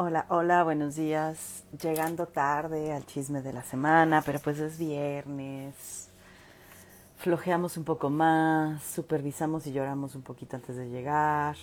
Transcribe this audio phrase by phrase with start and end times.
[0.00, 1.64] Hola, hola, buenos días.
[1.82, 6.08] Llegando tarde al chisme de la semana, pero pues es viernes.
[7.16, 11.56] Flojeamos un poco más, supervisamos y lloramos un poquito antes de llegar.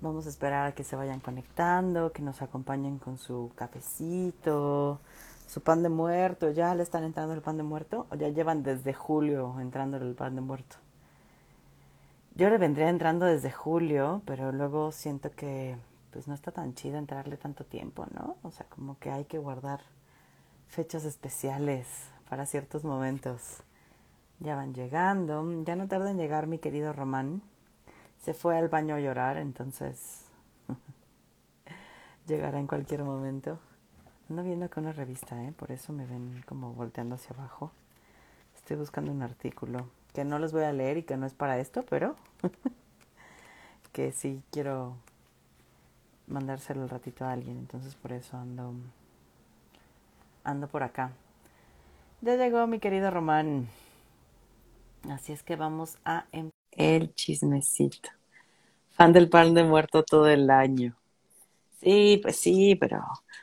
[0.00, 4.98] Vamos a esperar a que se vayan conectando, que nos acompañen con su cafecito,
[5.46, 6.50] su pan de muerto.
[6.50, 8.06] ¿Ya le están entrando el pan de muerto?
[8.10, 10.76] ¿O ya llevan desde julio entrándole el pan de muerto?
[12.36, 15.76] Yo le vendría entrando desde julio, pero luego siento que
[16.12, 18.36] pues no está tan chido entrarle tanto tiempo, ¿no?
[18.42, 19.80] O sea, como que hay que guardar
[20.68, 21.86] fechas especiales
[22.28, 23.62] para ciertos momentos.
[24.38, 27.42] Ya van llegando, ya no tarda en llegar mi querido Román.
[28.20, 30.26] Se fue al baño a llorar, entonces
[32.26, 33.58] llegará en cualquier momento.
[34.28, 35.52] Ando viendo acá una revista, ¿eh?
[35.52, 37.72] Por eso me ven como volteando hacia abajo.
[38.54, 41.58] Estoy buscando un artículo que no les voy a leer y que no es para
[41.58, 42.16] esto, pero
[43.92, 44.96] que sí quiero
[46.32, 48.74] mandárselo el ratito a alguien, entonces por eso ando
[50.44, 51.12] ando por acá.
[52.20, 53.68] Ya llegó mi querido Román.
[55.10, 58.10] Así es que vamos a em- el chismecito.
[58.96, 60.96] Fan del pan de muerto todo el año.
[61.80, 62.98] Sí, pues sí, pero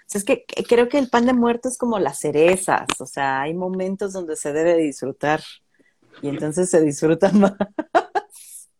[0.08, 3.42] sea, es que creo que el pan de muerto es como las cerezas, o sea,
[3.42, 5.42] hay momentos donde se debe disfrutar
[6.22, 7.54] y entonces se disfruta más.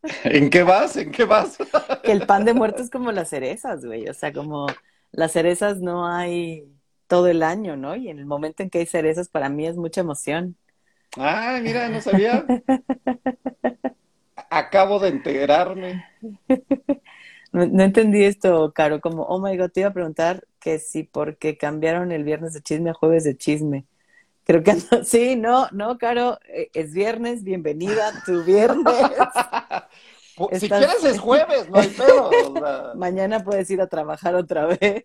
[0.24, 0.96] ¿En qué vas?
[0.98, 1.58] ¿En qué vas?
[2.04, 4.08] que el pan de muerto es como las cerezas, güey.
[4.08, 4.68] O sea, como
[5.12, 6.68] las cerezas no hay
[7.08, 7.96] todo el año, ¿no?
[7.96, 10.56] Y en el momento en que hay cerezas, para mí es mucha emoción.
[11.18, 12.46] Ah, mira, no sabía.
[14.50, 16.06] Acabo de enterarme.
[17.52, 21.04] No, no entendí esto, Caro, como, oh my God, te iba a preguntar que si
[21.04, 23.86] porque cambiaron el viernes de chisme a jueves de chisme.
[24.50, 25.04] Creo que no.
[25.04, 28.96] sí, no, no, Caro, eh, es viernes, bienvenida tu viernes.
[30.54, 32.30] Si Estás- quieres es jueves, no hay pedo.
[32.30, 32.94] o sea.
[32.96, 35.04] Mañana puedes ir a trabajar otra vez.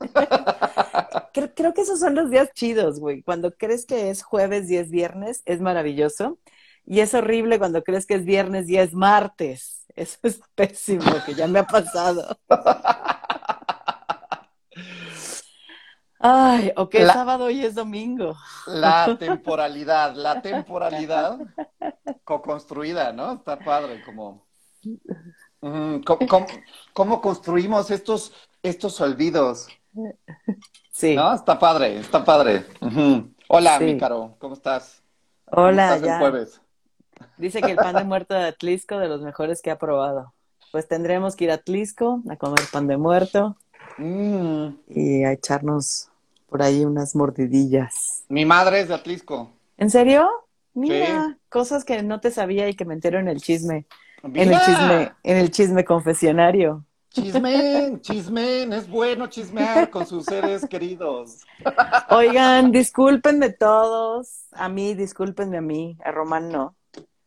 [1.32, 3.22] creo, creo que esos son los días chidos, güey.
[3.22, 6.40] Cuando crees que es jueves y es viernes, es maravilloso.
[6.84, 9.86] Y es horrible cuando crees que es viernes y es martes.
[9.94, 12.36] Eso es pésimo, que ya me ha pasado.
[16.26, 18.34] Ay, o que es La- sábado y es domingo.
[18.66, 21.38] La temporalidad, la temporalidad
[22.24, 23.32] co-construida, ¿no?
[23.34, 24.42] Está padre, como...
[25.60, 26.46] Mm, ¿cómo, cómo-
[26.92, 29.66] cómo construimos estos, estos olvidos?
[30.90, 31.16] Sí.
[31.16, 31.32] ¿No?
[31.32, 32.66] Está padre, está padre.
[33.48, 33.84] Hola, Sí.
[33.84, 35.02] mi caro, ¿cómo estás?
[35.46, 36.18] ¿Cómo Hola, estás el ya.
[36.18, 36.60] jueves?
[37.38, 40.34] Dice que el pan de muerto de Atlisco de los mejores que ha probado.
[40.70, 43.56] Pues tendremos que ir a Atlisco a comer pan de muerto.
[43.96, 46.10] Mm, y a echarnos
[46.48, 48.24] por ahí unas mordidillas.
[48.28, 49.50] mi madre es de Atlisco.
[49.76, 50.28] ¿En serio?
[50.74, 53.86] Mira, cosas que no te sabía y que me entero en el chisme,
[54.22, 56.84] en el chisme, en el chisme confesionario.
[57.10, 61.42] Chismen, chismen, es bueno chismear con sus seres queridos.
[62.10, 66.74] Oigan, discúlpenme todos, a mí, discúlpenme a mí, a Román no.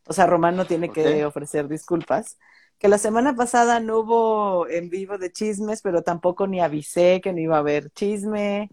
[0.06, 2.38] O sea, Román no tiene que ofrecer disculpas.
[2.80, 7.32] Que la semana pasada no hubo en vivo de chismes, pero tampoco ni avisé que
[7.32, 8.70] no iba a haber chisme.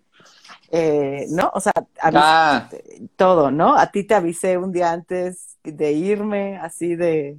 [0.71, 1.51] Eh, ¿no?
[1.55, 2.69] O sea, avisé Ah,
[3.17, 3.77] todo, ¿no?
[3.77, 7.39] A ti te avisé un día antes de irme, así de,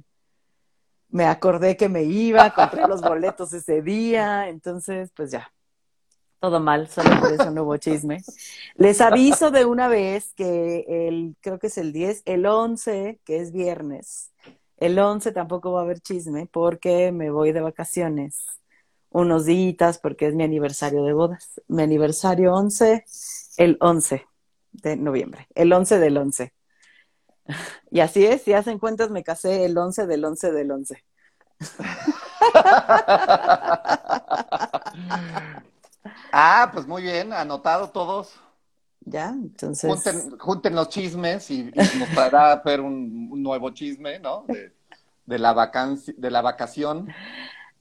[1.08, 5.52] me acordé que me iba, compré los boletos ese día, entonces, pues ya,
[6.40, 8.22] todo mal, solo por eso no hubo chisme.
[8.74, 13.38] Les aviso de una vez que el, creo que es el 10, el 11, que
[13.38, 14.32] es viernes,
[14.76, 18.44] el 11 tampoco va a haber chisme porque me voy de vacaciones
[19.10, 21.60] unos días porque es mi aniversario de bodas.
[21.68, 23.04] Mi aniversario 11,
[23.56, 24.26] el 11
[24.72, 26.52] de noviembre, el 11 del 11.
[27.90, 31.04] Y así es, si hacen cuentas, me casé el 11 del 11 del 11.
[36.32, 38.34] ah, pues muy bien, anotado todos.
[39.00, 39.28] ¿Ya?
[39.28, 44.18] Entonces, Junten, junten los chismes y, y nos traerá a ver un, un nuevo chisme,
[44.18, 44.44] ¿no?
[44.48, 44.74] De,
[45.26, 47.08] de la vacancia, de la vacación,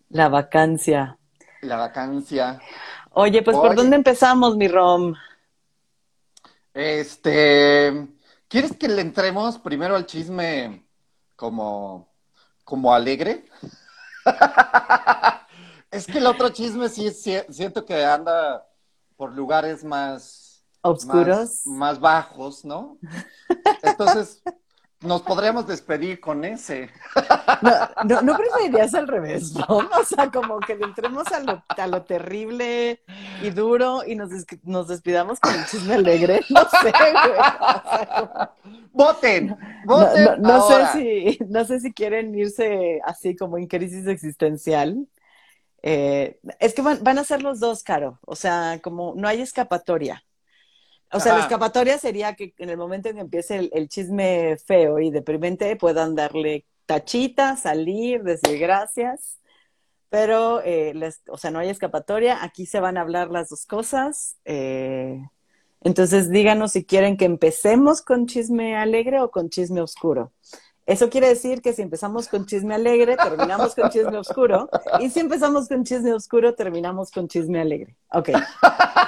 [0.10, 1.18] la vacancia.
[1.62, 2.62] la vacancia.
[3.12, 5.16] Oye, pues ¿por dónde empezamos, mi Rom?
[6.74, 8.07] Este,
[8.48, 10.86] ¿quieres que le entremos primero al chisme
[11.36, 12.10] como,
[12.63, 13.46] como alegre?
[15.92, 18.68] Es que el otro chisme sí, sí siento que anda
[19.16, 21.66] por lugares más, Oscuros.
[21.66, 22.98] más, más bajos, ¿no?
[23.81, 24.44] Entonces,
[25.01, 26.89] nos podríamos despedir con ese.
[27.62, 27.71] No,
[28.06, 29.65] no, ¿no preferirías al revés, ¿no?
[29.68, 33.01] O sea, como que le entremos a lo, a lo terrible
[33.42, 36.42] y duro y nos, des- nos despidamos con el chisme alegre.
[36.50, 37.33] No sé, güey.
[37.33, 38.07] O sea,
[38.63, 39.47] como- ¡Voten!
[39.47, 40.42] No, ¡Voten!
[40.42, 40.92] no- ahora!
[40.94, 45.07] sé si, no sé si quieren irse así como en crisis existencial.
[45.83, 48.19] Eh, es que van, a ser los dos, Caro.
[48.25, 50.24] O sea, como no hay escapatoria.
[51.15, 55.00] O sea, la escapatoria sería que en el momento en que empiece el, chisme feo
[55.00, 59.39] y deprimente puedan darle tachita, salir, decir gracias.
[60.09, 60.94] Pero, eh,
[61.27, 62.44] o sea, no hay escapatoria.
[62.44, 64.38] Aquí se van a hablar las dos cosas.
[64.45, 65.21] Eh,
[65.81, 70.31] entonces, díganos si quieren que empecemos con chisme alegre o con chisme oscuro.
[70.86, 74.70] Eso quiere decir que si empezamos con chisme alegre, terminamos con chisme oscuro.
[75.00, 77.96] Y si empezamos con chisme oscuro, terminamos con chisme alegre.
[78.12, 78.30] Ok.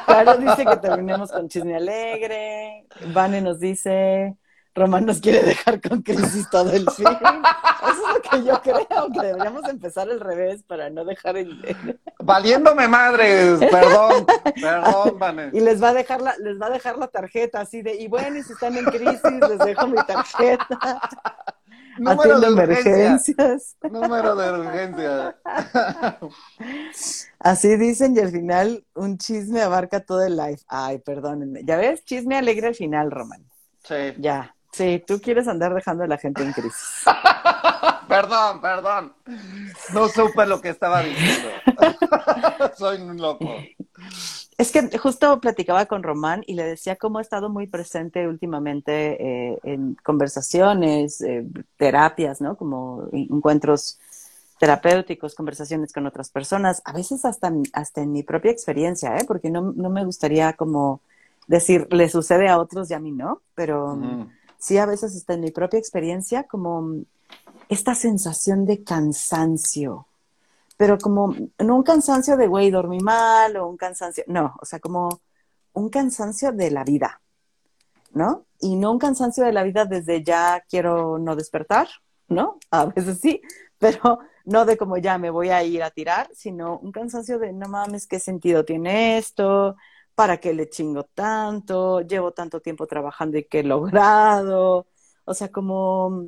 [0.08, 2.88] Claro dice que terminemos con chisme alegre.
[3.14, 4.36] Vane nos dice,
[4.74, 7.08] Román nos quiere dejar con crisis todo el fin.
[7.08, 12.00] Eso es lo que yo creo, que deberíamos empezar al revés para no dejar el...
[12.20, 14.26] Valiéndome madres, perdón,
[14.60, 15.50] perdón, Vane.
[15.54, 18.08] Y les va a dejar la, les va a dejar la tarjeta así de, y
[18.08, 21.00] bueno, y si están en crisis, les dejo mi tarjeta.
[21.98, 23.76] Número de emergencias.
[23.82, 25.38] Número de urgencia.
[27.40, 30.64] Así dicen y al final un chisme abarca todo el life.
[30.68, 31.62] Ay, perdónenme.
[31.64, 33.46] Ya ves, chisme alegre al final, Román.
[33.84, 34.14] Sí.
[34.18, 34.54] Ya.
[34.72, 37.04] Sí, tú quieres andar dejando a la gente en crisis.
[38.08, 39.14] perdón, perdón.
[39.94, 41.50] No supe lo que estaba diciendo.
[42.78, 43.56] Soy un loco.
[44.58, 49.52] Es que justo platicaba con Román y le decía cómo ha estado muy presente últimamente
[49.52, 51.46] eh, en conversaciones, eh,
[51.78, 52.58] terapias, ¿no?
[52.58, 54.00] Como encuentros
[54.60, 59.26] terapéuticos, conversaciones con otras personas, a veces hasta, hasta en mi propia experiencia, ¿eh?
[59.28, 61.02] Porque no, no me gustaría como
[61.46, 64.00] decir, le sucede a otros y a mí no, pero
[64.58, 66.96] sí a veces hasta en mi propia experiencia como
[67.70, 70.08] esta sensación de cansancio,
[70.78, 74.80] pero como no un cansancio de, güey, dormí mal o un cansancio, no, o sea,
[74.80, 75.22] como
[75.74, 77.22] un cansancio de la vida,
[78.12, 78.46] ¿no?
[78.60, 81.88] Y no un cansancio de la vida desde ya quiero no despertar,
[82.28, 82.60] ¿no?
[82.72, 83.42] A veces sí,
[83.80, 87.54] pero no de como ya me voy a ir a tirar, sino un cansancio de
[87.54, 89.76] no mames, ¿qué sentido tiene esto?
[90.16, 92.02] ¿Para qué le chingo tanto?
[92.02, 94.88] Llevo tanto tiempo trabajando y qué he logrado.
[95.26, 96.28] O sea, como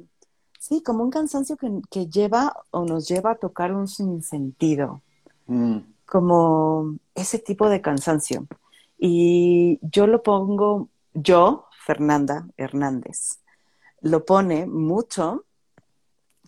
[0.60, 5.02] Sí, como un cansancio que, lleva o nos lleva a tocar un sinsentido,
[5.48, 5.78] mm.
[6.06, 8.46] como ese tipo de cansancio.
[8.98, 13.40] Y yo lo pongo, yo, Fernanda Hernández,
[14.02, 15.46] lo pone mucho,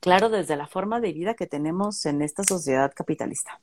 [0.02, 3.62] claro, desde la forma de vida que tenemos en esta sociedad capitalista,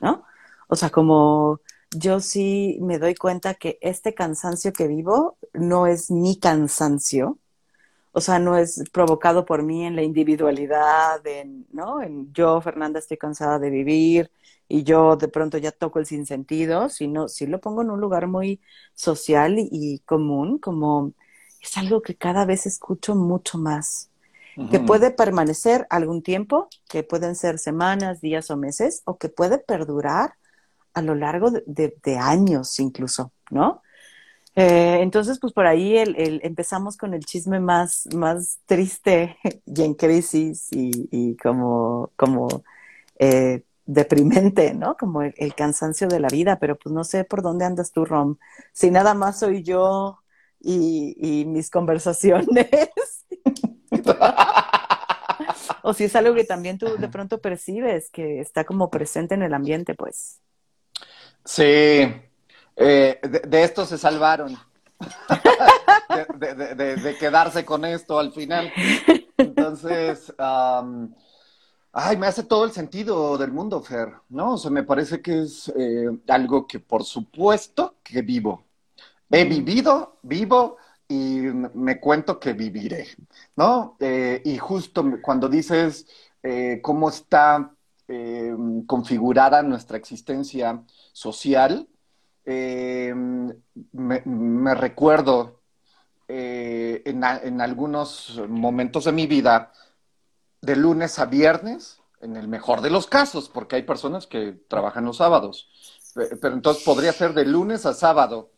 [0.00, 0.24] ¿no?
[0.68, 1.60] O sea, como
[1.90, 7.36] yo sí me doy cuenta que este cansancio que vivo no es mi cansancio,
[8.12, 12.02] o sea, no es provocado por mí en la individualidad, en, ¿no?
[12.02, 14.30] En yo, Fernanda, estoy cansada de vivir
[14.68, 18.26] y yo de pronto ya toco el sinsentido, sino sí lo pongo en un lugar
[18.26, 18.60] muy
[18.94, 21.12] social y, común, como
[21.60, 24.08] es algo que cada vez escucho mucho más,
[24.70, 29.58] que puede permanecer algún tiempo, que pueden ser semanas, días o meses, o que puede
[29.58, 30.34] perdurar
[30.92, 33.80] a lo largo de años incluso, ¿no?
[34.56, 39.36] Eh, entonces, pues por ahí el, empezamos con el chisme más, más triste
[39.66, 42.64] y en crisis y, como, como
[43.18, 44.96] eh, deprimente, ¿no?
[44.96, 48.36] Como el, cansancio de la vida, pero pues no sé por dónde andas tú, Rom.
[48.72, 50.18] Si nada más soy yo
[50.60, 52.68] y, y mis conversaciones.
[55.82, 59.42] o si es algo que también tú de pronto percibes que está como presente en
[59.42, 60.40] el ambiente, pues.
[61.44, 62.12] Sí,
[62.82, 64.56] eh, de, esto se salvaron.
[66.38, 68.72] de, quedarse con esto al final.
[69.36, 74.54] Entonces, ay, me hace todo el sentido del mundo, Fer, ¿no?
[74.54, 78.64] O sea, me parece que es eh, algo que por supuesto que vivo.
[79.30, 81.40] He vivido, vivo y
[81.74, 83.08] me cuento que viviré,
[83.56, 83.96] ¿no?
[84.00, 86.06] Eh, y justo cuando dices
[86.80, 87.70] cómo está
[88.86, 90.82] configurada nuestra existencia
[91.12, 91.86] social,
[92.44, 93.14] eh,
[93.92, 95.60] me, recuerdo
[96.28, 99.72] eh, en, algunos momentos de mi vida,
[100.60, 105.04] de lunes a viernes, en el mejor de los casos, porque hay personas que trabajan
[105.04, 105.70] los sábados.
[106.14, 108.52] Pero entonces podría ser de lunes a sábado.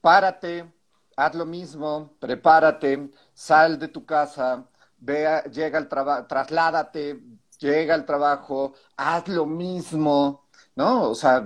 [0.00, 0.72] Párate,
[1.16, 4.66] haz lo mismo, prepárate, sal de tu casa,
[4.98, 7.20] vea, llega al trabajo, trasládate,
[7.58, 10.43] llega al trabajo, haz lo mismo,
[10.76, 11.10] ¿no?
[11.10, 11.44] O sea,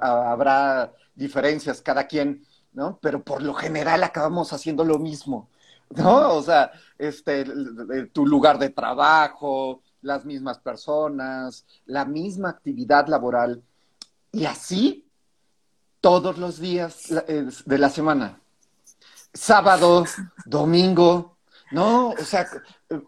[0.00, 2.98] habrá diferencias cada quien, ¿no?
[3.00, 5.48] Pero por lo general acabamos haciendo lo mismo,
[5.90, 6.34] ¿no?
[6.34, 7.44] O sea, este,
[8.12, 13.62] tu lugar de trabajo, las mismas personas, la misma actividad laboral,
[14.32, 15.08] y así
[16.00, 17.12] todos los días
[17.64, 18.40] de la semana.
[19.32, 20.04] Sábado,
[20.44, 21.36] domingo,
[21.72, 22.10] ¿no?
[22.10, 22.46] O sea,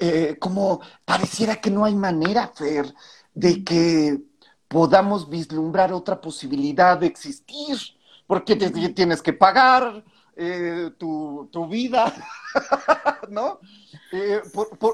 [0.01, 2.93] eh, como pareciera que no hay manera, Fer,
[3.35, 4.28] de que
[4.69, 7.77] podamos vislumbrar otra posibilidad de existir,
[8.27, 10.05] porque tienes que pagar
[10.37, 12.15] eh, tu, vida,
[13.29, 13.59] ¿no?
[14.13, 14.41] Eh,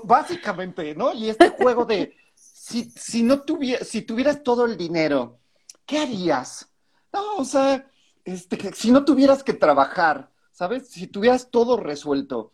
[0.04, 1.12] básicamente, ¿no?
[1.12, 5.38] Y este juego de, si, si no tuviera, si tuvieras todo el dinero,
[5.84, 6.68] ¿qué harías?
[7.12, 7.86] No, o sea,
[8.24, 10.88] este, si no tuvieras que trabajar, ¿sabes?
[10.88, 12.52] Si tuvieras todo resuelto,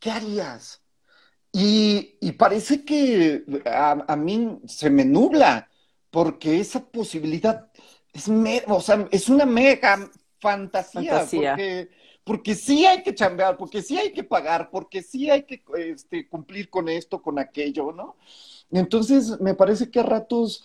[0.00, 0.82] ¿qué harías?
[1.52, 5.68] Y, parece que a, mí se me nubla,
[6.12, 7.72] porque esa posibilidad
[8.12, 8.30] es,
[8.68, 11.90] o sea, es una mega fantasía, Porque,
[12.22, 16.28] porque sí hay que chambear, porque sí hay que pagar, porque sí hay que este,
[16.28, 18.16] cumplir con esto, con aquello, ¿no?
[18.70, 20.62] Entonces, me parece que a ratos,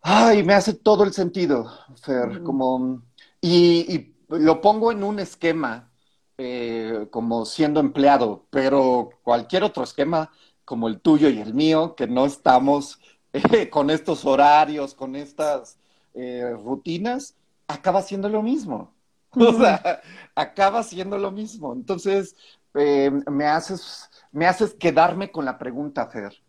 [0.00, 1.70] ay, me hace todo el sentido,
[2.02, 3.02] Fer, como,
[3.42, 5.92] y, lo pongo en un esquema,
[6.38, 10.32] eh, como siendo empleado, pero cualquier otro esquema
[10.64, 12.98] como el tuyo y el mío, que no estamos
[13.34, 15.78] eh, con estos horarios, con estas
[16.14, 17.36] eh, rutinas,
[17.68, 18.92] acaba siendo lo mismo.
[19.36, 20.00] O sea,
[20.36, 21.72] acaba siendo lo mismo.
[21.72, 22.36] Entonces,
[22.72, 26.40] me, haces, me haces quedarme con la pregunta, Fer.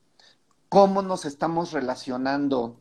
[0.69, 2.79] ¿Cómo nos estamos relacionando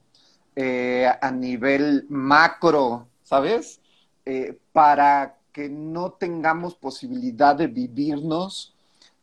[0.57, 3.81] a nivel macro, ¿sabes?
[4.73, 8.74] para que no tengamos posibilidad de vivirnos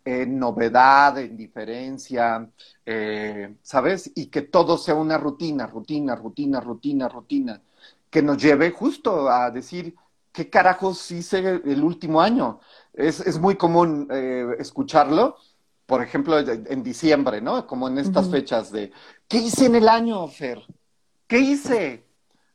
[0.03, 2.49] en novedad, en diferencia,
[2.85, 4.11] eh, ¿sabes?
[4.15, 7.61] Y que todo sea una rutina, rutina, rutina, rutina, rutina,
[8.09, 9.95] que nos lleve justo a decir,
[10.31, 12.59] ¿qué carajos hice el último año?
[12.93, 15.37] Es, muy común eh, escucharlo,
[15.85, 17.67] por ejemplo, en diciembre, ¿no?
[17.67, 18.91] Como en estas fechas de,
[19.27, 20.61] ¿qué hice en el año, Fer?
[21.27, 22.05] ¿Qué hice?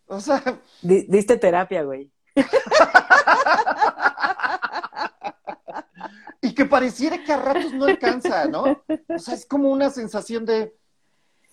[0.06, 0.42] O sea...
[0.82, 2.10] diste terapia, güey.
[6.42, 8.82] y que pareciera que a ratos no alcanza, ¿no?
[9.08, 10.74] O sea, es como una sensación de,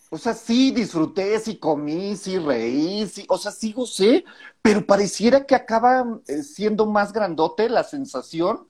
[0.10, 4.24] o sea, sí disfruté, sí comí, sí reí, sí, o sea, sí gocé,
[4.62, 8.68] pero pareciera que acaba eh, siendo más grandote la sensación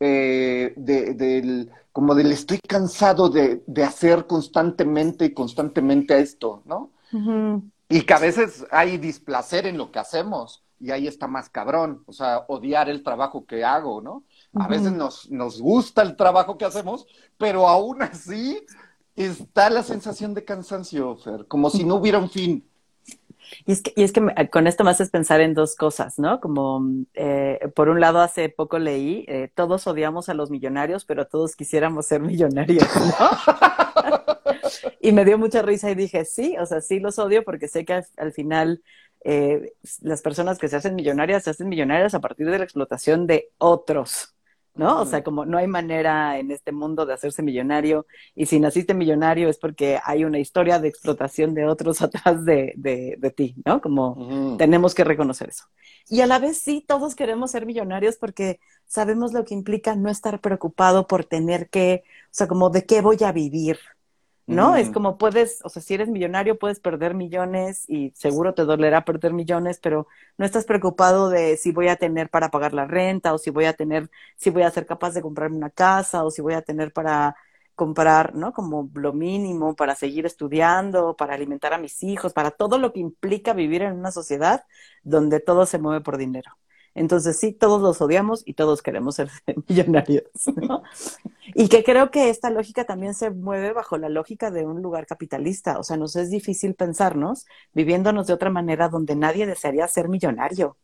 [0.00, 6.90] eh, de, del, como del estoy cansado de, de, hacer constantemente y constantemente esto, ¿no?
[7.88, 12.02] Y que a veces hay displacer en lo que hacemos y ahí está más cabrón,
[12.06, 14.24] o sea, odiar el trabajo que hago, ¿no?
[14.54, 17.06] A veces nos, nos gusta el trabajo que hacemos,
[17.38, 18.64] pero aún así
[19.16, 22.64] está la sensación de cansancio, Fer, como si no hubiera un fin.
[23.66, 26.40] Y es que, y es que con esto me haces pensar en dos cosas, ¿no?
[26.40, 26.82] Como,
[27.14, 31.56] eh, por un lado, hace poco leí, eh, todos odiamos a los millonarios, pero todos
[31.56, 33.30] quisiéramos ser millonarios, ¿no?
[35.00, 37.84] y me dio mucha risa y dije, sí, o sea, sí los odio porque sé
[37.84, 38.82] que al final
[39.24, 43.26] eh, las personas que se hacen millonarias se hacen millonarias a partir de la explotación
[43.26, 44.34] de otros,
[44.74, 45.00] ¿no?
[45.00, 48.94] O sea, como no hay manera en este mundo de hacerse millonario y si naciste
[48.94, 53.80] millonario es porque hay una historia de explotación de otros atrás de, de, ti, ¿no?
[53.80, 55.64] Como tenemos que reconocer eso.
[56.08, 60.10] Y a la vez sí, todos queremos ser millonarios porque sabemos lo que implica no
[60.10, 63.78] estar preocupado por tener que, o sea, como de qué voy a vivir,
[64.46, 64.76] ¿no?
[64.76, 69.04] Es como puedes, o sea, si eres millonario puedes perder millones y seguro te dolerá
[69.04, 70.06] perder millones, pero
[70.36, 73.64] no estás preocupado de si voy a tener para pagar la renta o si voy
[73.66, 76.62] a tener, si voy a ser capaz de comprarme una casa o si voy a
[76.62, 77.36] tener para
[77.74, 78.52] comprar, ¿no?
[78.52, 83.00] Como lo mínimo para seguir estudiando, para alimentar a mis hijos, para todo lo que
[83.00, 84.64] implica vivir en una sociedad
[85.02, 86.52] donde todo se mueve por dinero.
[86.94, 89.30] Entonces sí, todos los odiamos y todos queremos ser
[89.68, 90.24] millonarios,
[90.56, 90.82] ¿no?
[91.54, 95.06] Y que creo que esta lógica también se mueve bajo la lógica de un lugar
[95.06, 95.78] capitalista.
[95.78, 100.76] O sea, nos es difícil pensarnos viviéndonos de otra manera donde nadie desearía ser millonario,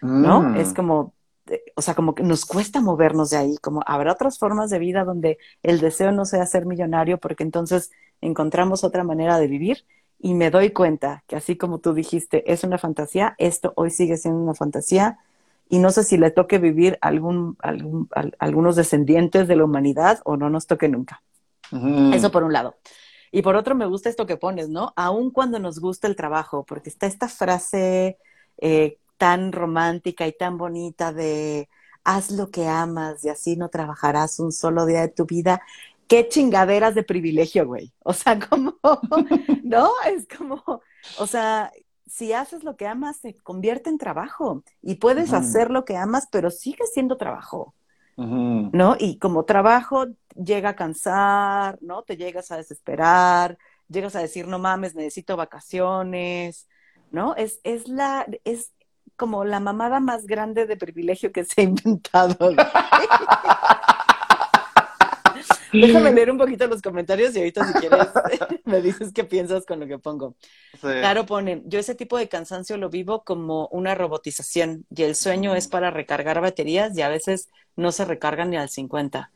[0.00, 0.42] ¿no?
[0.42, 0.56] Mm.
[0.56, 1.14] Es como,
[1.46, 4.78] eh, o sea, como que nos cuesta movernos de ahí, como habrá otras formas de
[4.78, 9.84] vida donde el deseo no sea ser millonario porque entonces encontramos otra manera de vivir
[10.20, 14.16] y me doy cuenta que así como tú dijiste, es una fantasía, esto hoy sigue
[14.16, 15.18] siendo una fantasía
[15.68, 18.08] y no sé si le toque vivir algún, algún
[18.38, 21.22] algunos descendientes de la humanidad o no nos toque nunca.
[22.12, 22.76] Eso por un lado.
[23.30, 24.92] Y por otro, me gusta esto que pones, ¿no?
[24.96, 28.18] Aun cuando nos gusta el trabajo, porque está esta frase
[28.56, 31.68] eh, tan romántica y tan bonita de
[32.04, 35.60] haz lo que amas y así no trabajarás un solo día de tu vida.
[36.06, 37.92] Qué chingaderas de privilegio, güey.
[38.02, 38.78] O sea, como,
[39.62, 39.90] ¿no?
[40.06, 40.62] Es como,
[41.18, 41.70] o sea,
[42.08, 46.28] si haces lo que amas, se convierte en trabajo y puedes hacer lo que amas,
[46.30, 47.74] pero sigue siendo trabajo,
[48.16, 48.96] ¿no?
[48.98, 52.02] Y como trabajo llega a cansar, ¿no?
[52.02, 56.68] Te llegas a desesperar, llegas a decir, no mames, necesito vacaciones,
[57.10, 57.34] ¿no?
[57.36, 58.72] Es, es la, es
[59.16, 62.36] como la mamada más grande de privilegio que se ha inventado.
[65.72, 68.08] Déjame leer un poquito los comentarios y ahorita si quieres
[68.64, 70.34] me dices qué piensas con lo que pongo.
[70.80, 75.54] Claro pone, yo ese tipo de cansancio lo vivo como una robotización y el sueño
[75.54, 79.30] es para recargar baterías y a veces no se recargan ni al 50.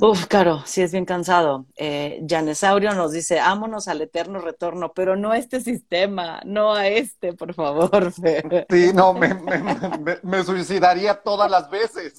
[0.00, 1.66] Uf, claro, sí es bien cansado.
[1.76, 6.88] Eh, Janesaurio nos dice, ámonos al eterno retorno, pero no a este sistema, no a
[6.88, 8.12] este, por favor.
[8.70, 12.14] Sí, no, me, me, me, suicidaría todas las veces.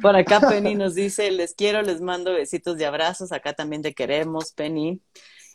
[0.00, 3.94] Por acá Penny nos dice, les quiero, les mando besitos y abrazos, acá también te
[3.94, 5.00] queremos, Penny.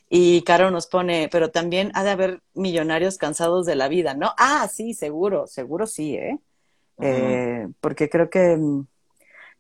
[0.10, 4.34] Y Caro nos pone, pero también ha de haber millonarios cansados de la vida, ¿no?
[4.38, 6.40] Ah, sí, seguro, seguro sí, ¿eh?
[7.00, 8.58] eh porque creo que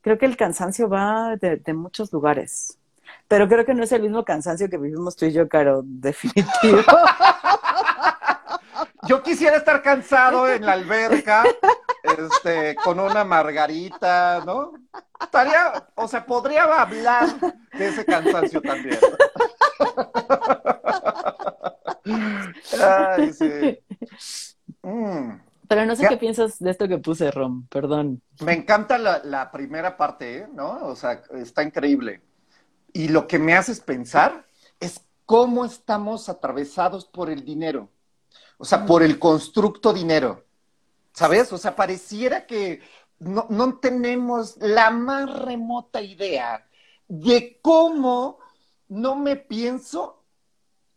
[0.01, 2.77] creo que el cansancio va de, muchos lugares.
[3.27, 6.83] Pero creo que no es el mismo cansancio que vivimos tú y yo, Caro, definitivo.
[9.07, 11.43] Yo quisiera estar cansado en la alberca,
[12.17, 14.73] este, con una margarita, ¿no?
[15.21, 17.27] Estaría, o sea, podría hablar
[17.73, 18.99] de ese cansancio también.
[22.81, 23.79] Ay, sí.
[24.81, 25.39] Mm.
[25.67, 28.21] Pero no sé qué piensas de esto que puse, Rom, perdón.
[28.41, 30.47] Me encanta la, primera parte, ¿eh?
[30.53, 30.85] ¿no?
[30.85, 32.21] O sea, está increíble.
[32.93, 34.45] Y lo que me haces pensar
[34.79, 37.89] es cómo estamos atravesados por el dinero.
[38.57, 40.44] O sea, por el constructo dinero.
[41.15, 41.51] ¿Sabes?
[41.53, 42.81] O sea, pareciera que
[43.19, 46.67] no, no tenemos la más remota idea
[47.07, 48.39] de cómo
[48.89, 50.23] no me pienso,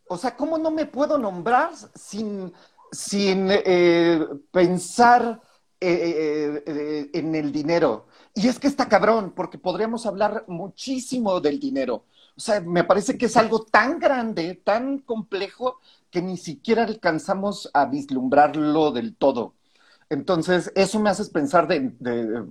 [0.07, 2.53] o sea, cómo no me puedo nombrar sin
[2.91, 5.41] sin eh, pensar
[5.79, 8.07] eh, eh, en el dinero.
[8.33, 12.05] Y es que está cabrón, porque podríamos hablar muchísimo del dinero.
[12.35, 17.69] O sea, me parece que es algo tan grande, tan complejo, que ni siquiera alcanzamos
[17.73, 19.53] a vislumbrarlo del todo.
[20.09, 21.91] Entonces, eso me hace pensar de,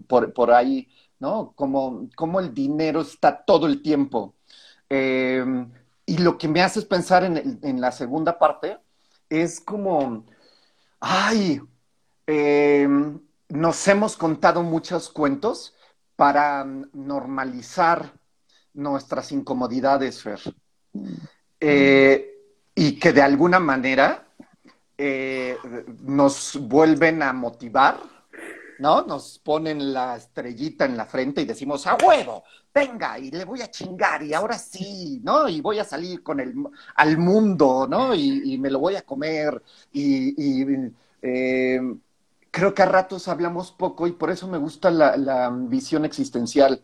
[0.08, 0.88] por, ahí,
[1.18, 1.52] ¿no?
[1.56, 4.34] Como, como, el dinero está todo el tiempo.
[4.90, 8.78] y lo que me hace pensar en, en la segunda parte
[9.28, 10.24] es como,
[11.00, 11.60] ay,
[12.26, 15.74] em, nos hemos contado muchos cuentos
[16.16, 18.12] para normalizar
[18.74, 20.40] nuestras incomodidades, Fer.
[21.60, 22.34] Eh,
[22.74, 24.27] y que de alguna manera
[24.98, 25.56] eh,
[26.02, 28.18] nos vuelven a motivar
[28.78, 29.02] ¿no?
[29.02, 33.60] Nos ponen la estrellita en la frente y decimos, a huevo, venga, y le voy
[33.62, 35.48] a chingar, y ahora sí, ¿no?
[35.48, 36.54] Y voy a salir con el,
[36.94, 38.14] al mundo, ¿no?
[38.14, 40.64] Y, me lo voy a comer, y,
[41.22, 41.80] eh,
[42.50, 46.82] creo que a ratos hablamos poco y por eso me gusta la, la visión existencial.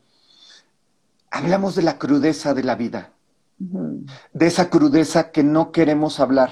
[1.31, 3.12] Hablamos de la crudeza de la vida,
[3.59, 6.50] de esa crudeza que no queremos hablar,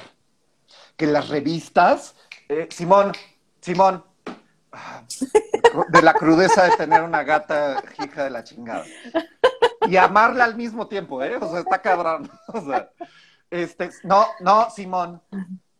[1.02, 2.14] que las revistas,
[2.48, 3.10] eh, Simón,
[3.60, 4.04] Simón,
[5.88, 8.84] de la crudeza de tener una gata hija de la chingada.
[9.88, 11.38] Y amarla al mismo tiempo, ¿eh?
[11.38, 12.30] O sea, está cabrón.
[12.54, 12.88] O sea,
[13.50, 15.20] este, no, no, Simón.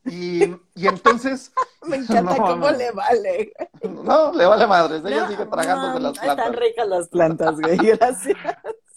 [0.07, 0.43] Y,
[0.75, 1.53] y entonces.
[1.83, 3.53] Me encanta cómo le vale.
[3.85, 5.05] No, le vale madres.
[5.05, 6.47] Ella sigue tragando de las plantas.
[6.47, 7.77] Están ricas las plantas, güey.
[7.77, 8.39] Gracias.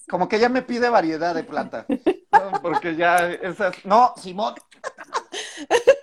[0.10, 1.86] Como que ya me pide variedad de planta.
[2.64, 3.76] Porque ya esas.
[3.86, 4.56] No, Simón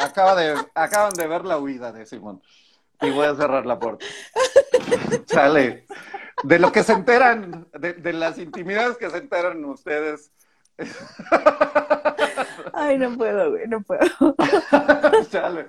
[0.00, 2.42] acaba de, acaban de ver la huida de Simón.
[3.02, 4.04] Y voy a cerrar la puerta.
[5.26, 5.86] Chale.
[6.42, 10.32] De lo que se enteran, de, las intimidades que se enteran ustedes.
[12.72, 14.00] Ay, no puedo, güey, no puedo.
[15.30, 15.66] Chale.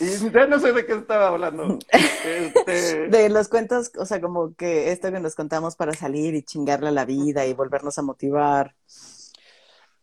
[0.00, 1.78] Y ya no sé de qué estaba hablando.
[1.90, 3.08] Este...
[3.08, 6.88] De los cuentos, o sea, como que esto que nos contamos para salir y chingarle
[6.88, 8.74] a la vida y volvernos a motivar.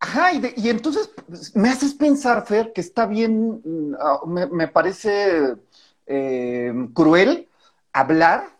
[0.04, 1.10] Ajá, y, entonces
[1.54, 5.56] me haces pensar, Fer, que está bien, mm, ah, me, parece
[6.06, 7.48] eh, cruel
[7.94, 8.60] hablar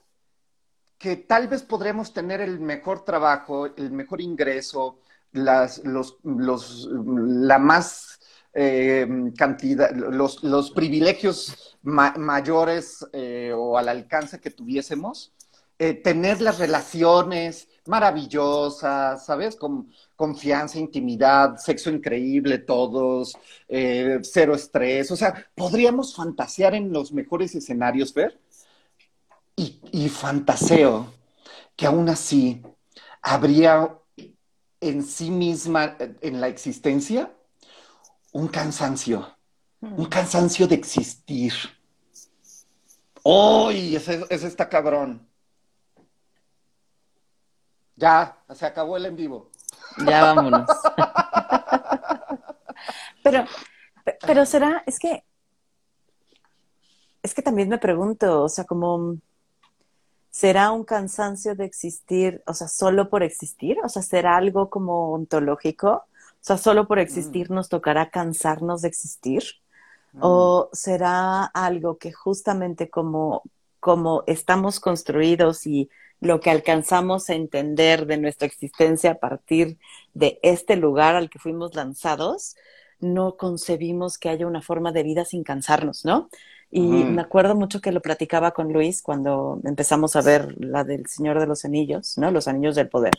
[0.98, 5.00] que tal vez podremos tener el mejor trabajo, el mejor ingreso,
[5.34, 8.22] las, los, los, la más
[8.54, 9.06] eh,
[9.38, 15.34] cantidad, los, los privilegios mayores eh, o al alcance que tuviésemos,
[15.78, 19.58] tener las relaciones maravillosas, ¿sabes?
[20.16, 23.36] Confianza, intimidad, sexo increíble todos,
[23.68, 25.12] eh, cero estrés.
[25.12, 28.40] O sea, podríamos fantasear en los mejores escenarios, ver.
[29.56, 31.14] Y, y fantaseo
[31.76, 32.62] que aún así
[33.22, 33.98] habría
[34.82, 37.32] en sí misma, en la existencia,
[38.34, 39.38] un cansancio,
[39.80, 41.54] un cansancio de existir.
[43.24, 43.96] ¡Uy!
[43.96, 45.26] ese, ese está cabrón.
[47.96, 49.52] Ya, se acabó el en vivo.
[50.06, 50.70] Ya vámonos.
[53.24, 53.46] pero,
[54.26, 55.24] pero será, es que,
[57.22, 59.18] es que también me pregunto, o sea, como,
[60.30, 63.78] ¿será un cansancio de existir, o sea, solo por existir?
[63.84, 65.90] O sea, ¿será algo como ontológico?
[65.90, 69.44] O sea, solo por existir nos tocará cansarnos de existir.
[70.20, 73.42] ¿O será algo que justamente como,
[73.80, 75.90] como estamos construidos y
[76.24, 79.78] lo que alcanzamos a entender de nuestra existencia a partir
[80.14, 82.56] de este lugar al que fuimos lanzados,
[83.02, 86.30] no concebimos que haya una forma de vida sin cansarnos, ¿no?
[86.72, 91.06] Y me acuerdo mucho que lo platicaba con Luis cuando empezamos a ver la del
[91.08, 92.32] Señor de los Anillos, ¿no?
[92.32, 93.14] Los Anillos del Poder.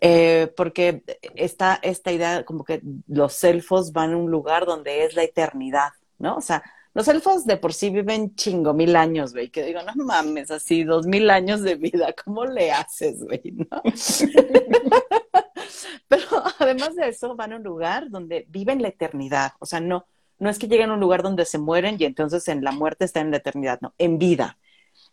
[0.00, 1.02] Eh, porque
[1.36, 5.90] está esta idea como que los elfos van a un lugar donde es la eternidad,
[6.18, 6.36] ¿no?
[6.36, 6.64] O sea,
[6.96, 10.82] los elfos de por sí viven chingo mil años, güey, que digo, no mames, así
[10.82, 13.42] dos mil años de vida, ¿cómo le haces, güey?
[16.08, 16.26] Pero
[16.58, 19.52] además de eso, van a un lugar donde viven la eternidad.
[19.58, 20.06] O sea, no,
[20.38, 23.04] no es que lleguen a un lugar donde se mueren y entonces en la muerte
[23.04, 24.56] están en la eternidad, no, en vida.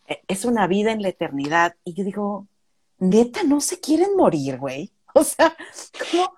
[0.08, 1.76] E, es una vida en la eternidad.
[1.84, 2.48] Y yo digo,
[2.98, 4.94] neta, no se quieren morir, güey.
[5.16, 5.54] O sea,
[6.00, 6.34] ¿cómo,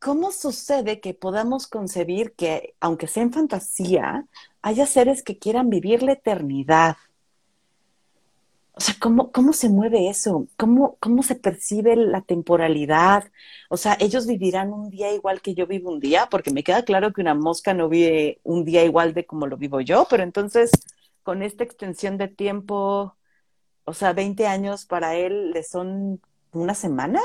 [0.00, 4.26] ¿cómo sucede que podamos concebir que, aunque sea en fantasía,
[4.62, 6.96] haya seres que quieran vivir la eternidad?
[8.72, 10.46] O sea, ¿cómo, cómo se mueve eso?
[10.56, 13.30] ¿Cómo, ¿Cómo se percibe la temporalidad?
[13.68, 16.84] O sea, ellos vivirán un día igual que yo vivo un día, porque me queda
[16.84, 20.22] claro que una mosca no vive un día igual de como lo vivo yo, pero
[20.22, 20.70] entonces,
[21.22, 23.16] con esta extensión de tiempo,
[23.84, 26.20] o sea, 20 años para él le son
[26.52, 27.20] una semana.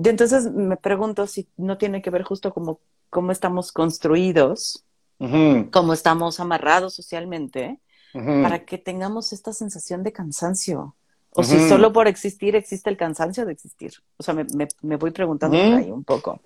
[0.00, 2.80] Y entonces me pregunto si no tiene que ver justo como
[3.10, 4.84] cómo estamos construidos,
[5.18, 7.80] cómo estamos amarrados socialmente
[8.12, 10.94] para que tengamos esta sensación de cansancio.
[11.30, 13.92] O si solo por existir existe el cansancio de existir.
[14.16, 16.40] O sea, me, voy preguntando ahí un poco.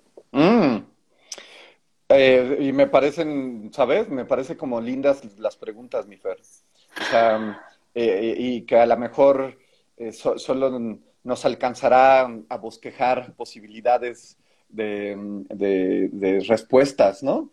[2.09, 4.09] Eh, y me parecen, ¿sabes?
[4.09, 6.37] Me parece como lindas las preguntas, mi Fer.
[6.39, 7.63] O sea,
[7.95, 9.57] eh, y que a lo mejor
[9.97, 14.37] eh, solo nos alcanzará a bosquejar posibilidades
[14.69, 17.51] de respuestas, ¿no?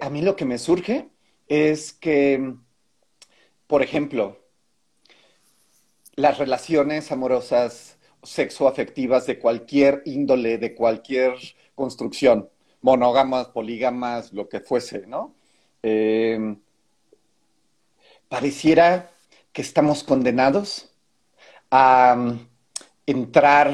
[0.00, 1.08] a mí lo que me surge
[1.46, 2.54] es que
[3.70, 4.36] por ejemplo,
[6.16, 11.34] las relaciones amorosas sexoafectivas de cualquier índole, de cualquier
[11.76, 15.36] construcción, monógamas, polígamas, lo que fuese, ¿no?
[15.84, 16.58] Em,
[18.28, 19.12] pareciera
[19.52, 20.89] que estamos condenados
[21.70, 22.38] a um,
[23.06, 23.72] entrar,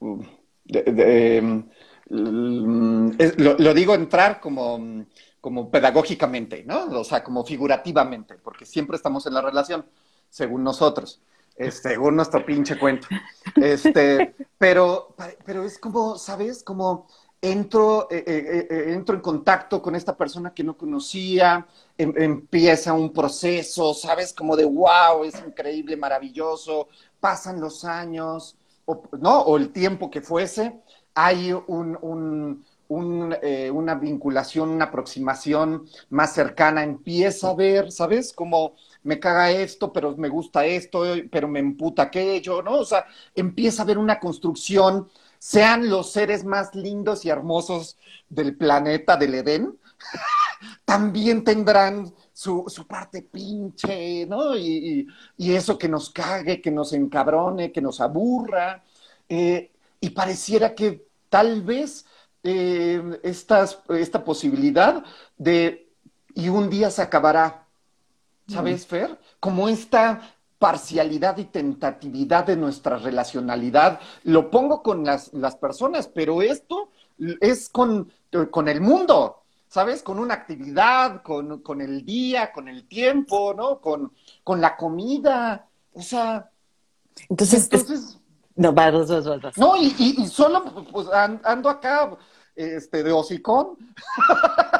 [0.00, 0.22] um,
[0.66, 1.64] em,
[3.36, 5.06] lo, digo entrar como
[5.44, 6.86] como pedagógicamente, ¿no?
[6.98, 9.84] O sea, como figurativamente, porque siempre estamos en la relación,
[10.30, 11.20] según nosotros,
[11.70, 13.08] según nuestro pinche cuento.
[13.56, 16.62] Este, pero, pero es como, ¿sabes?
[16.62, 17.08] Como
[17.44, 21.66] entro, eh, eh, eh, entro en contacto con esta persona que no conocía,
[21.98, 24.32] em, empieza un proceso, ¿sabes?
[24.32, 26.88] Como de, wow, es increíble, maravilloso,
[27.20, 29.40] pasan los años, o, ¿no?
[29.42, 30.80] O el tiempo que fuese,
[31.14, 38.32] hay un una vinculación, una aproximación más cercana, empieza a ver, ¿sabes?
[38.32, 42.78] Como me caga esto, pero me gusta esto, pero me emputa aquello, ¿no?
[42.78, 45.08] O sea, empieza a haber una construcción,
[45.44, 47.98] sean los seres más lindos y hermosos
[48.30, 49.78] del planeta del Edén,
[50.86, 54.56] también tendrán su, parte pinche, ¿no?
[54.56, 58.82] Y, eso que nos cague, que nos encabrone, que nos aburra.
[59.28, 62.06] Eh, y pareciera que tal vez
[62.42, 65.04] eh, esta posibilidad
[65.36, 65.90] de,
[66.34, 67.66] y un día se acabará,
[68.48, 69.20] ¿sabes, Fer?
[69.40, 70.33] Como esta
[70.64, 74.00] parcialidad y tentatividad de nuestra relacionalidad.
[74.22, 76.88] Lo pongo con las, personas, pero esto
[77.42, 78.10] es con,
[78.50, 80.02] con, el mundo, ¿sabes?
[80.02, 83.78] Con una actividad, con, con el día, con el tiempo, ¿no?
[83.78, 84.10] Con,
[84.42, 85.68] con la comida.
[85.92, 86.50] O sea,
[87.28, 88.18] entonces, entonces
[88.56, 89.58] no, va, dos, dos, dos.
[89.58, 92.16] No, y, y, solo pues, ando acá
[92.56, 93.76] este, de hocicón.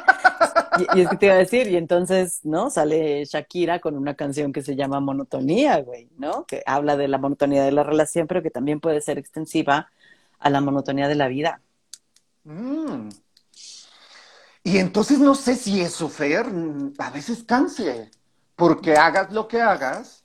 [0.95, 2.71] Y, es que te iba a decir, y entonces, ¿no?
[2.71, 6.45] Sale Shakira con una canción que se llama Monotonía, güey, ¿no?
[6.47, 9.91] Que habla de la monotonía de la relación, pero que también puede ser extensiva
[10.39, 11.61] a la monotonía de la vida.
[12.45, 13.09] Mm.
[14.63, 16.47] Y entonces no sé si eso, Fer,
[16.99, 18.11] a veces canse,
[18.57, 20.25] porque hagas lo que hagas,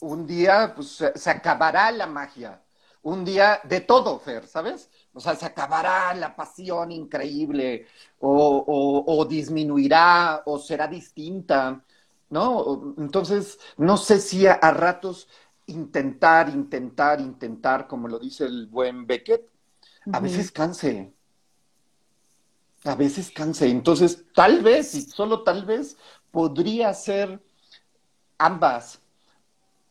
[0.00, 2.62] un día pues, se acabará la magia.
[3.06, 4.90] Un día de todo, Fer, ¿sabes?
[5.14, 7.86] O sea, se acabará la pasión increíble
[8.18, 11.84] o, disminuirá o será distinta,
[12.30, 12.94] ¿no?
[12.98, 15.28] Entonces, no sé si a, ratos
[15.66, 19.48] intentar, intentar, intentar, como lo dice el buen Beckett,
[20.12, 21.14] a veces canse.
[22.82, 23.68] A veces canse.
[23.68, 25.96] Entonces, tal vez, y solo tal vez,
[26.32, 27.40] podría ser
[28.36, 28.98] ambas,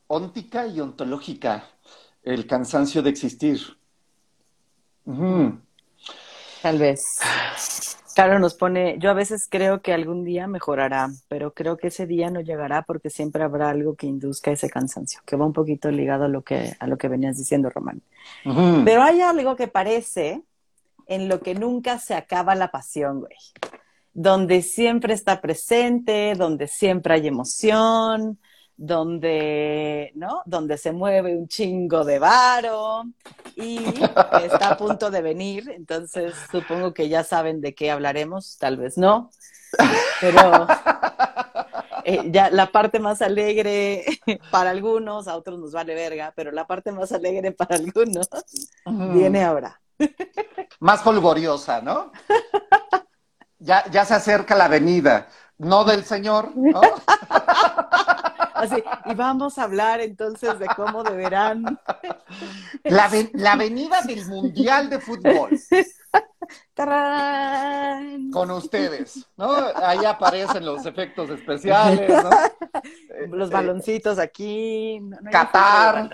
[0.08, 1.70] óntica y ontológica,
[2.26, 3.60] el cansancio de existir.
[6.62, 7.20] Tal vez.
[8.16, 12.08] Claro, nos pone, yo a veces creo que algún día mejorará, pero creo que ese
[12.08, 15.92] día no llegará porque siempre habrá algo que induzca ese cansancio, que va un poquito
[15.92, 18.02] ligado a lo que, a lo que venías diciendo, Román.
[18.86, 20.42] Pero hay algo que parece
[21.08, 23.36] en lo que nunca se acaba la pasión, güey.
[24.14, 28.40] Donde siempre está presente, donde siempre hay emoción,
[28.78, 30.42] donde, ¿no?
[30.46, 33.04] Donde se mueve un chingo de varo
[33.56, 33.84] y
[34.44, 38.98] está a punto de venir, entonces supongo que ya saben de qué hablaremos, tal vez
[38.98, 39.30] no,
[40.20, 40.68] pero
[42.04, 44.06] eh, ya la parte más alegre
[44.52, 48.30] para algunos, a otros nos vale verga, pero la parte más alegre para algunos
[48.86, 49.80] viene ahora.
[50.80, 52.12] Más folgoriosa, ¿no?
[53.60, 56.82] Ya, ya se acerca la venida, no del Señor, ¿no?
[58.66, 61.80] Así, y vamos a hablar entonces de cómo deberán.
[62.84, 65.50] La, la avenida del Mundial de Fútbol.
[68.32, 69.52] Con ustedes, ¿no?
[69.76, 72.30] Ahí aparecen los efectos especiales, ¿no?
[73.36, 75.00] Los baloncitos aquí.
[75.00, 76.10] No, Qatar.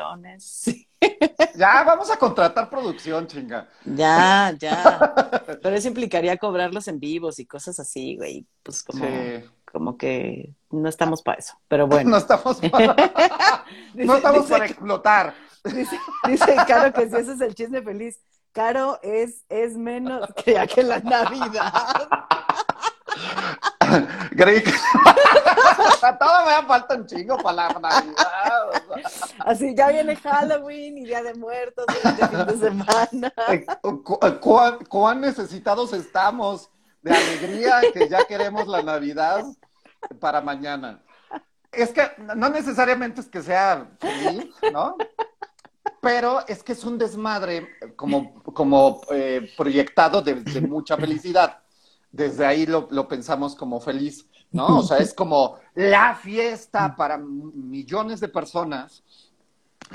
[1.56, 3.68] Ya, vamos a contratar producción, chinga.
[3.84, 5.14] Ya, ya.
[5.62, 8.46] Pero eso implicaría cobrarlos en vivos y cosas así, güey.
[8.64, 9.04] Pues como
[9.72, 12.10] como que no estamos para eso, pero bueno.
[12.12, 12.96] no estamos para,
[13.94, 15.34] no estamos para explotar.
[16.28, 18.20] Dice, Caro que si ese es el chisme feliz,
[18.52, 21.72] Caro es, es menos que la Navidad.
[24.36, 24.74] Creí que
[26.20, 29.06] todavía falta un chingo para la Navidad.
[29.40, 33.34] Así ya viene Halloween y Día de Muertos y fin de semana.
[33.50, 33.66] Eh,
[34.90, 36.70] ¿Cuán necesitados estamos
[37.02, 39.44] de alegría que ya queremos la Navidad
[40.20, 41.04] para mañana.
[41.72, 42.04] Es que
[42.36, 44.98] no necesariamente es que sea feliz, ¿no?
[46.02, 51.60] Pero es que es un desmadre como, como eh, proyectado de, mucha felicidad.
[52.12, 54.80] Desde ahí lo, pensamos como feliz, ¿no?
[54.80, 59.04] O sea, es como la fiesta para millones de personas,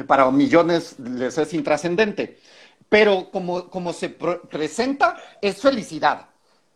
[0.06, 2.38] para millones les es intrascendente.
[2.88, 6.28] Pero como, como se presenta, es felicidad.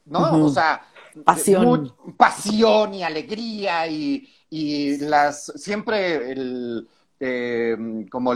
[0.04, 0.44] ¿No?
[0.44, 0.82] O sea,
[1.24, 1.94] pasión.
[2.16, 4.28] pasión y alegría y,
[4.98, 6.88] las siempre el,
[7.20, 8.34] em, como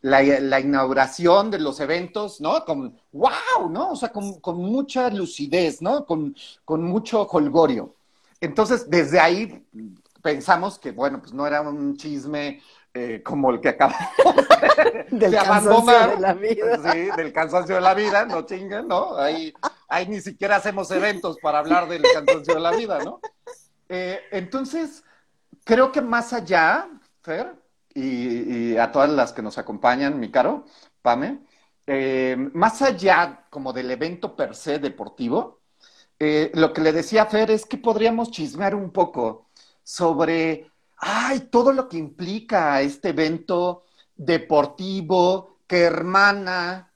[0.00, 2.64] la, inauguración de los eventos, ¿no?
[2.64, 3.90] Con wow, ¿no?
[3.92, 6.04] O sea, con, mucha lucidez, ¿no?
[6.04, 7.94] Con, con mucho holgorio.
[8.40, 9.64] Entonces, desde ahí
[10.22, 12.60] pensamos que, bueno, pues no era un chisme
[12.94, 14.10] eh, como el que acabamos
[15.10, 16.92] de, del cansancio de la vida.
[16.92, 19.16] Sí, del cansancio de la vida, no chinguen, ¿no?
[19.16, 19.54] Ahí,
[19.88, 23.20] ahí ni siquiera hacemos eventos para hablar del cansancio de la vida, ¿no?
[23.88, 25.04] Eh, entonces,
[25.64, 26.86] creo que más allá,
[27.22, 27.54] Fer,
[27.94, 30.66] y, a todas las que nos acompañan, mi caro,
[31.00, 31.40] Pame,
[31.86, 35.60] eh, más allá como del evento per se deportivo,
[36.18, 39.48] lo que le decía a Fer es que podríamos chismear un poco
[39.82, 40.71] sobre
[41.04, 43.84] ay, todo lo que implica este evento
[44.14, 46.92] deportivo que hermana,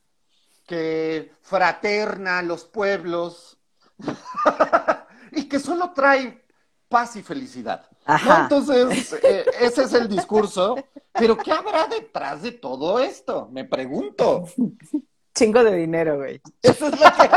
[0.64, 3.59] que fraterna a los pueblos
[5.33, 6.45] y que solo trae
[6.88, 7.85] paz y felicidad.
[8.07, 10.77] Entonces, eh, ese es el discurso.
[11.12, 13.49] Pero ¿qué habrá detrás de todo esto?
[13.51, 14.45] Me pregunto.
[15.35, 16.40] Chingo de dinero, güey.
[16.62, 17.29] Eso es lo que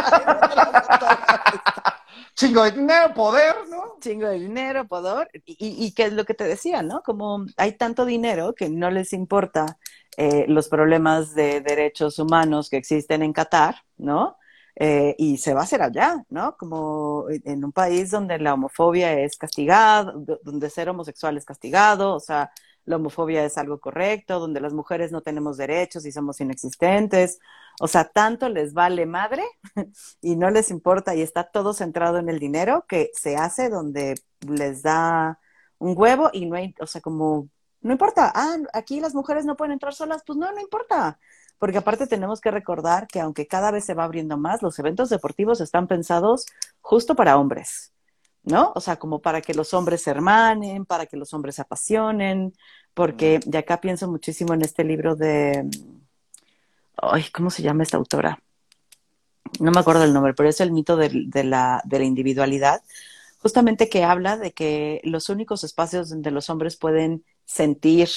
[2.39, 3.97] chingo de dinero, poder, ¿no?
[3.99, 5.30] Chingo de dinero, poder.
[5.45, 7.04] Y, y, qué es lo que te decía, ¿no?
[7.04, 9.78] Como hay tanto dinero que no les importa
[10.15, 14.38] eh, los problemas de derechos humanos que existen en Qatar, ¿no?
[14.75, 16.56] Eh, y se va a hacer allá, ¿no?
[16.58, 22.19] Como en un país donde la homofobia es castigada, donde ser homosexual es castigado, o
[22.21, 22.52] sea,
[22.85, 27.39] la homofobia es algo correcto, donde las mujeres no tenemos derechos y somos inexistentes.
[27.79, 29.43] O sea, tanto les vale madre
[30.21, 34.15] y no les importa y está todo centrado en el dinero que se hace donde
[34.41, 35.39] les da
[35.77, 37.49] un huevo y no hay, o sea, como,
[37.81, 41.19] no importa, ah, aquí las mujeres no pueden entrar solas, pues no, no importa.
[41.57, 45.09] Porque aparte tenemos que recordar que aunque cada vez se va abriendo más, los eventos
[45.09, 46.45] deportivos están pensados
[46.81, 47.93] justo para hombres.
[48.43, 48.71] ¿No?
[48.75, 52.54] O sea, como para que los hombres se hermanen, para que los hombres se apasionen,
[52.93, 55.69] porque de acá pienso muchísimo en este libro de,
[56.97, 58.41] ay, ¿cómo se llama esta autora?
[59.60, 61.10] No me acuerdo el nombre, pero es el mito de,
[61.43, 62.82] la, de la individualidad,
[63.39, 68.10] justamente que habla de que los únicos espacios donde los hombres pueden sentir,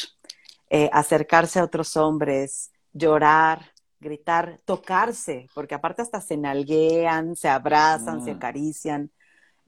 [0.71, 8.25] eh, acercarse a otros hombres, llorar, gritar, tocarse, porque aparte hasta se nalguean, se abrazan,
[8.25, 8.37] se mm.
[8.37, 9.11] acarician,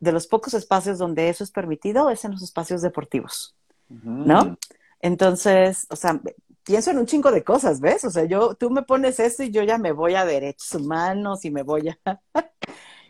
[0.04, 3.56] de los pocos espacios donde eso es permitido es en los espacios deportivos,
[3.88, 4.56] ¿no?
[5.00, 6.20] Entonces, o sea,
[6.62, 8.04] pienso en un chingo de cosas, ¿ves?
[8.04, 11.44] O sea, yo, tú me pones esto y yo ya me voy a derechos humanos
[11.44, 11.98] y me voy a...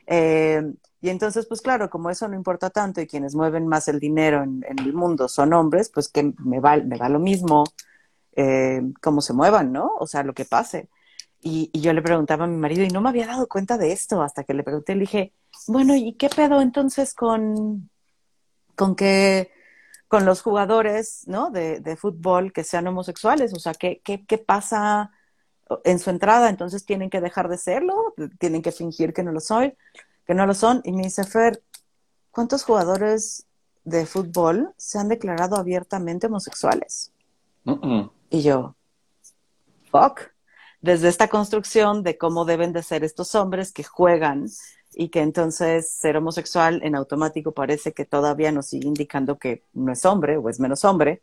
[0.07, 0.63] Eh,
[1.01, 4.43] y entonces, pues claro, como eso no importa tanto y quienes mueven más el dinero
[4.43, 7.65] en, el mundo son hombres, pues que me va, me va lo mismo
[8.37, 9.93] eh, cómo se muevan, ¿no?
[9.99, 10.91] O sea, lo que pase.
[11.41, 13.93] Y, y, yo le preguntaba a mi marido y no me había dado cuenta de
[13.93, 15.33] esto hasta que le pregunté, le dije,
[15.67, 17.91] bueno, ¿y qué pedo entonces con,
[18.75, 19.51] con que
[20.09, 21.51] con los jugadores ¿no?
[21.51, 23.53] de, de fútbol que sean homosexuales?
[23.55, 25.11] O sea, ¿qué, qué, qué pasa
[25.85, 26.49] en su entrada?
[26.49, 29.75] Entonces tienen que dejar de serlo, tienen que fingir que no lo soy,
[30.27, 30.81] que no lo son.
[30.85, 31.63] Y me dice, Fer,
[32.31, 33.47] ¿cuántos jugadores
[33.85, 37.13] de fútbol se han declarado abiertamente homosexuales?
[38.31, 38.77] Y yo,
[39.91, 40.21] fuck.
[40.81, 44.49] Desde esta construcción de cómo deben de ser estos hombres que juegan
[44.97, 49.93] y que entonces ser homosexual en automático parece que todavía nos sigue indicando que no
[49.93, 51.23] es hombre o es menos hombre.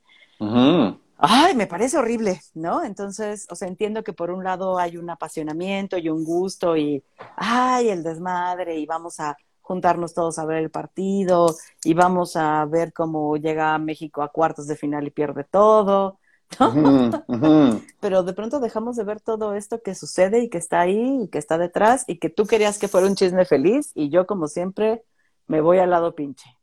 [1.18, 2.84] Ay, me parece horrible, ¿no?
[2.84, 7.04] Entonces, o sea, entiendo que por un lado hay un apasionamiento y un gusto y,
[7.36, 12.66] ay, el desmadre y vamos a juntarnos todos a ver el partido y vamos a
[12.66, 16.18] ver cómo llega México a cuartos de final y pierde todo.
[18.00, 21.28] Pero de pronto dejamos de ver todo esto que sucede y que está ahí y
[21.30, 24.48] que está detrás y que tú querías que fuera un chisme feliz y yo como
[24.48, 25.04] siempre
[25.48, 26.58] me voy al lado pinche.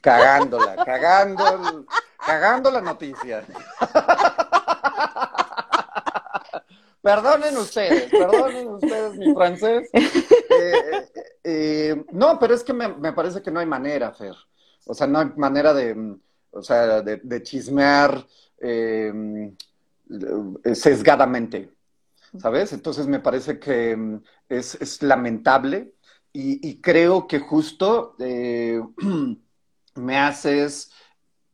[0.00, 1.86] Cagándola, cagando,
[2.18, 3.44] cagando la noticia.
[7.00, 9.90] perdonen ustedes, perdonen ustedes mi francés.
[10.56, 14.36] Eh, eh, eh, no, pero es que me, parece que no hay manera, Fer.
[14.86, 16.16] O sea, no hay manera de,
[16.52, 18.24] o sea, de chismear
[18.64, 19.52] eh,
[20.74, 21.70] sesgadamente,
[22.38, 22.72] ¿sabes?
[22.72, 25.94] Entonces me parece que em, es, lamentable
[26.32, 28.82] y, creo que justo eh,
[29.94, 30.90] me haces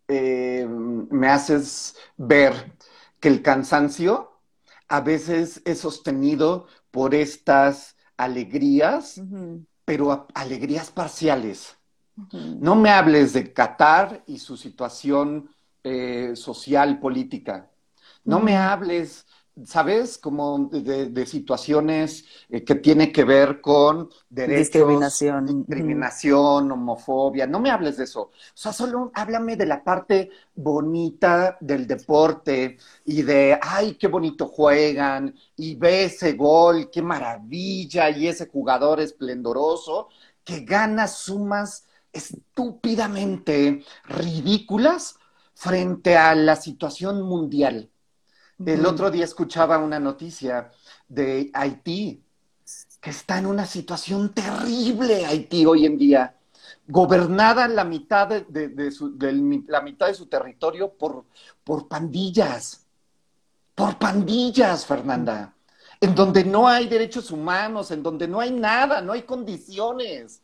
[0.08, 2.72] em, me haces ver
[3.20, 4.30] que el cansancio
[4.88, 9.20] a veces es sostenido por estas alegrías,
[9.84, 11.76] pero alegrías parciales.
[12.32, 15.50] No me hables de Qatar y su situación
[15.82, 17.70] eh, social, política.
[18.24, 19.26] No me hables,
[19.64, 20.18] ¿sabes?
[20.18, 27.46] Como de, situaciones eh, que tiene que ver con derechos, discriminación, discriminación homofobia.
[27.46, 28.22] No me hables de eso.
[28.22, 34.46] O sea, solo háblame de la parte bonita del deporte y de, ay, qué bonito
[34.46, 40.08] juegan y ve ese gol, qué maravilla y ese jugador esplendoroso
[40.44, 45.16] que gana sumas estúpidamente ridículas
[45.60, 47.90] frente a la situación mundial.
[48.64, 50.70] El otro día escuchaba una noticia
[51.06, 52.24] de Haití,
[52.98, 56.34] que está en una situación terrible Haití hoy en día,
[56.88, 59.18] gobernada la mitad de, su,
[59.68, 61.26] la mitad de su territorio por,
[61.62, 62.86] por pandillas,
[63.74, 65.54] por pandillas, Fernanda,
[66.00, 70.40] en donde no hay derechos humanos, en donde no hay nada, no hay condiciones.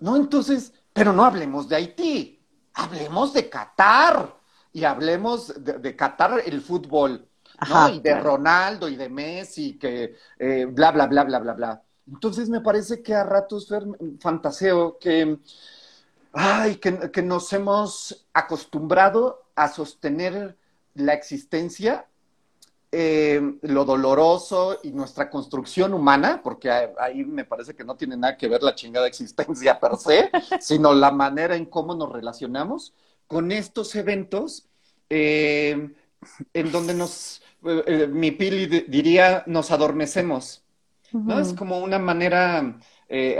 [0.00, 2.40] No, entonces, pero no hablemos de Haití,
[2.74, 4.39] hablemos de Qatar
[4.72, 7.26] y hablemos de, Qatar el fútbol,
[7.68, 7.88] ¿no?
[7.88, 11.82] y de Ronaldo y de Messi, que eh, bla, bla, bla, bla, bla, bla.
[12.06, 13.68] Entonces me parece que a ratos
[14.20, 15.38] fantaseo que,
[16.32, 20.56] ay, que, que nos hemos acostumbrado a sostener
[20.94, 22.06] la existencia
[22.92, 28.36] eh, lo doloroso y nuestra construcción humana, porque ahí me parece que no tiene nada
[28.36, 30.28] que ver la chingada existencia per se,
[30.60, 32.92] sino la manera en cómo nos relacionamos,
[33.30, 34.66] con estos eventos
[35.08, 35.88] eh,
[36.52, 40.64] en donde nos, eh, eh, mi Pili diría, nos adormecemos.
[41.12, 41.38] ¿no?
[41.38, 42.76] Es como una manera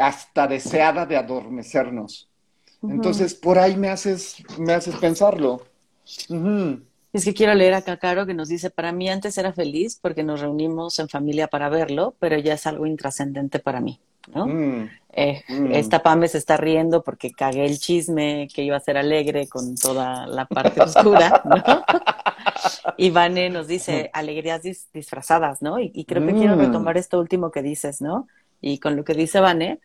[0.01, 2.29] hasta deseada de adormecernos.
[2.83, 5.67] Entonces, por ahí me haces, me haces pensarlo.
[7.13, 10.23] Es que quiero leer a Cacaro que nos dice, para mí antes era feliz porque
[10.23, 14.01] nos reunimos en familia para verlo, pero ya es algo intrascendente para mí.
[14.35, 14.47] ¿no?
[14.47, 14.91] Mm.
[15.13, 15.73] Eh, mm.
[15.73, 19.75] Esta Pame se está riendo porque cagué el chisme que iba a ser alegre con
[19.75, 21.83] toda la parte oscura, ¿no?
[22.97, 25.79] y Vane nos dice alegrías disfrazadas, ¿no?
[25.81, 26.61] Y, creo que quiero mm.
[26.61, 28.29] retomar esto último que dices, ¿no?
[28.61, 29.81] Y con lo que dice Vane,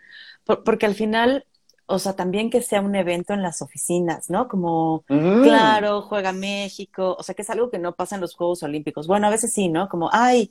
[0.63, 1.45] porque al final,
[1.87, 4.47] o sea, también que sea un evento en las oficinas, ¿no?
[4.47, 8.63] Como, claro, juega México, o sea, que es algo que no pasa en los Juegos
[8.63, 9.07] Olímpicos.
[9.07, 9.87] Bueno, a veces sí, ¿no?
[9.87, 10.49] Como, ay,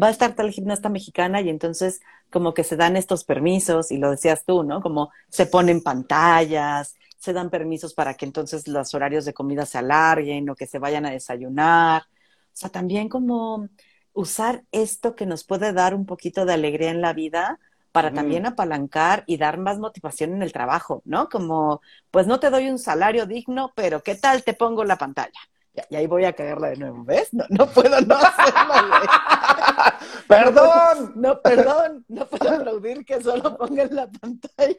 [0.00, 3.98] va a estar tal gimnasta mexicana y entonces como que se dan estos permisos y
[3.98, 4.80] lo decías tú, ¿no?
[4.80, 9.78] Como se ponen pantallas, se dan permisos para que entonces los horarios de comida se
[9.78, 12.02] alarguen o que se vayan a desayunar.
[12.02, 12.06] O
[12.52, 13.68] sea, también como
[14.12, 17.58] usar esto que nos puede dar un poquito de alegría en la vida
[17.96, 21.30] para también apalancar y dar más motivación en el trabajo, ¿no?
[21.30, 21.80] Como,
[22.10, 25.40] pues no te doy un salario digno, pero ¿qué tal te pongo la pantalla?
[25.88, 27.32] Y- ahí voy a caerla de nuevo, ¿ves?
[27.32, 29.08] No, no puedo no hacerlo, güey.
[30.28, 31.12] ¡Perdón!
[31.14, 34.76] No, perdón, no puedo aplaudir que solo pongan la pantalla.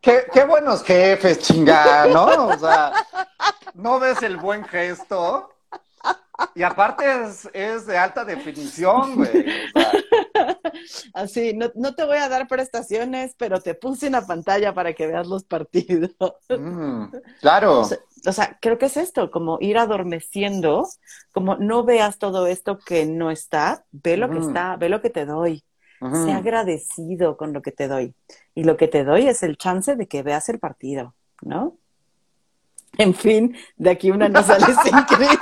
[0.00, 2.48] Qué, qué buenos jefes, chinga, ¿no?
[2.48, 2.92] O sea,
[3.74, 5.48] ¿no ves el buen gesto?
[6.54, 9.46] Y aparte es, es de alta definición, güey.
[11.14, 15.06] Así, no, no te voy a dar prestaciones, pero te puse una pantalla para que
[15.06, 16.10] veas los partidos.
[16.48, 17.04] mm,
[17.40, 17.80] claro.
[17.80, 20.88] O sea, o sea, creo que es esto, como ir adormeciendo,
[21.32, 25.10] como no veas todo esto que no está, ve lo que está, ve lo que
[25.10, 25.64] te doy,
[26.00, 26.24] Ujú.
[26.24, 28.14] sé agradecido con lo que te doy.
[28.54, 31.76] Y lo que te doy es el chance de que veas el partido, ¿no?
[32.96, 35.38] En fin, de aquí una no sale sin crisis.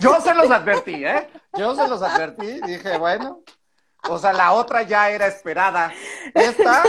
[0.00, 1.28] Yo se los advertí, ¿eh?
[1.56, 2.60] Yo se los advertí.
[2.60, 3.40] Dije, bueno,
[4.08, 5.92] o sea, la otra ya era esperada.
[6.34, 6.84] Esta,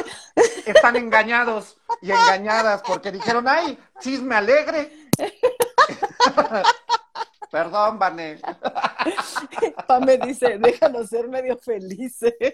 [0.65, 4.91] están engañados y engañadas porque dijeron, ay, chisme alegre.
[7.51, 8.39] Perdón, Vané.
[9.88, 12.34] Pa me dice, déjanos ser medio felices.
[12.39, 12.53] y,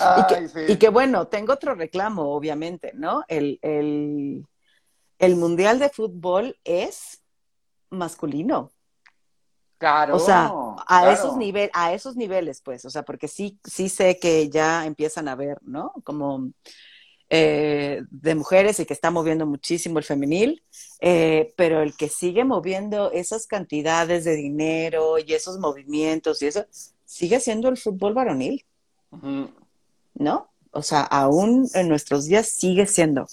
[0.00, 0.60] Ay, que, sí.
[0.68, 3.24] y que bueno, tengo otro reclamo, obviamente, ¿no?
[3.28, 4.44] El, el,
[5.18, 7.22] el Mundial de Fútbol es
[7.90, 8.72] masculino.
[9.78, 10.16] Claro.
[10.16, 10.46] O sea,
[10.86, 11.10] a claro.
[11.12, 15.28] esos niveles, a esos niveles, pues, o sea, porque sí, sí sé que ya empiezan
[15.28, 15.92] a ver, ¿no?
[16.02, 16.50] Como
[17.30, 20.62] eh, de mujeres y que está moviendo muchísimo el femenil,
[21.00, 26.64] eh, pero el que sigue moviendo esas cantidades de dinero y esos movimientos y eso,
[27.04, 28.64] sigue siendo el fútbol varonil,
[30.14, 30.48] ¿no?
[30.72, 33.26] O sea, aún en nuestros días sigue siendo.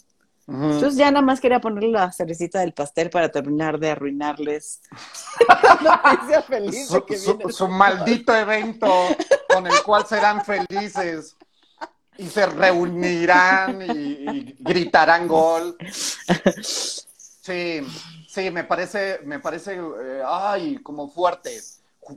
[0.48, 0.64] Ujú.
[0.64, 4.82] Entonces ya nada más quería ponerle la cerecita del pastel para terminar de arruinarles
[5.84, 7.52] la feliz su, que su- viene.
[7.54, 8.89] su maldito evento
[9.50, 11.36] con el cual serán felices
[12.18, 15.78] y se reunirán y, y gritarán gol.
[17.41, 17.82] Sí,
[18.28, 21.62] sí, me parece, me parece, eh, ay, como fuerte,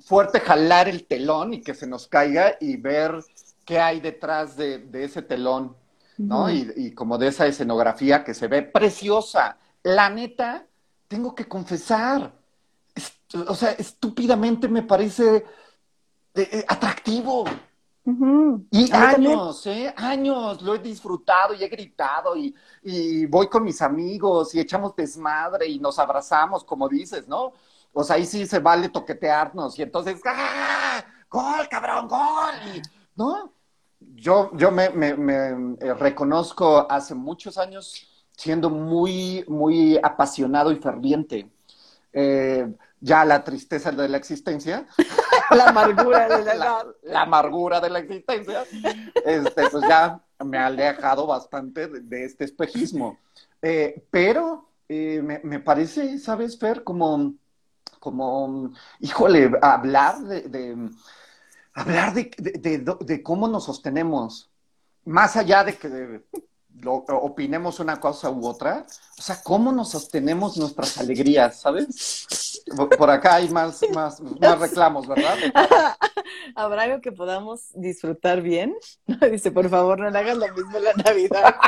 [0.07, 3.25] fuerte jalar el telón y que se nos caiga y ver
[3.65, 5.77] qué hay detrás de, de ese telón,
[6.19, 6.51] ¿no?
[6.51, 9.57] Y, y como de esa escenografía que se ve preciosa.
[9.83, 10.67] La neta,
[11.07, 12.33] tengo que confesar,
[13.47, 15.37] o sea, estúpidamente me parece
[16.35, 17.45] eh, eh, atractivo.
[18.71, 19.93] Y años, ¿eh?
[19.97, 24.97] Años, lo he disfrutado y he gritado y, y voy con mis amigos y echamos
[24.97, 27.53] desmadre y nos abrazamos, como dices, ¿no?
[27.93, 31.05] O sea, ahí sí se vale toquetearnos y entonces, ¡ah!
[31.29, 32.55] ¡Gol, cabrón, gol!
[32.75, 32.83] Y,
[33.15, 33.53] ¿No?
[34.21, 38.07] Yo, yo me, me- me, eh, reconozco hace muchos años
[38.37, 41.51] siendo muy, muy apasionado y ferviente.
[42.13, 42.67] Eh,
[43.01, 44.87] ya la tristeza de la existencia
[45.53, 46.55] La amargura de la
[47.03, 48.65] la, amargura de la existencia,
[49.25, 53.19] este, pues ya me ha alejado bastante de, de este espejismo.
[53.63, 56.85] Eh, pero eh, me, me parece, ¿sabes, Fer?
[56.85, 57.35] Como,
[58.01, 60.91] como híjole, hablar de, de-
[61.81, 64.51] hablar de, de- de- de cómo nos sostenemos,
[65.05, 66.23] más allá de que
[66.81, 68.87] lo- opinemos una cosa u otra,
[69.19, 72.65] o sea, cómo nos sostenemos nuestras alegrías, ¿sabes?
[72.99, 75.37] Por acá hay más, más, más reclamos, ¿verdad?
[76.55, 78.75] ¿Habrá algo que podamos disfrutar bien?
[79.33, 81.55] Dice, por favor, no le hagas lo mismo en la Navidad.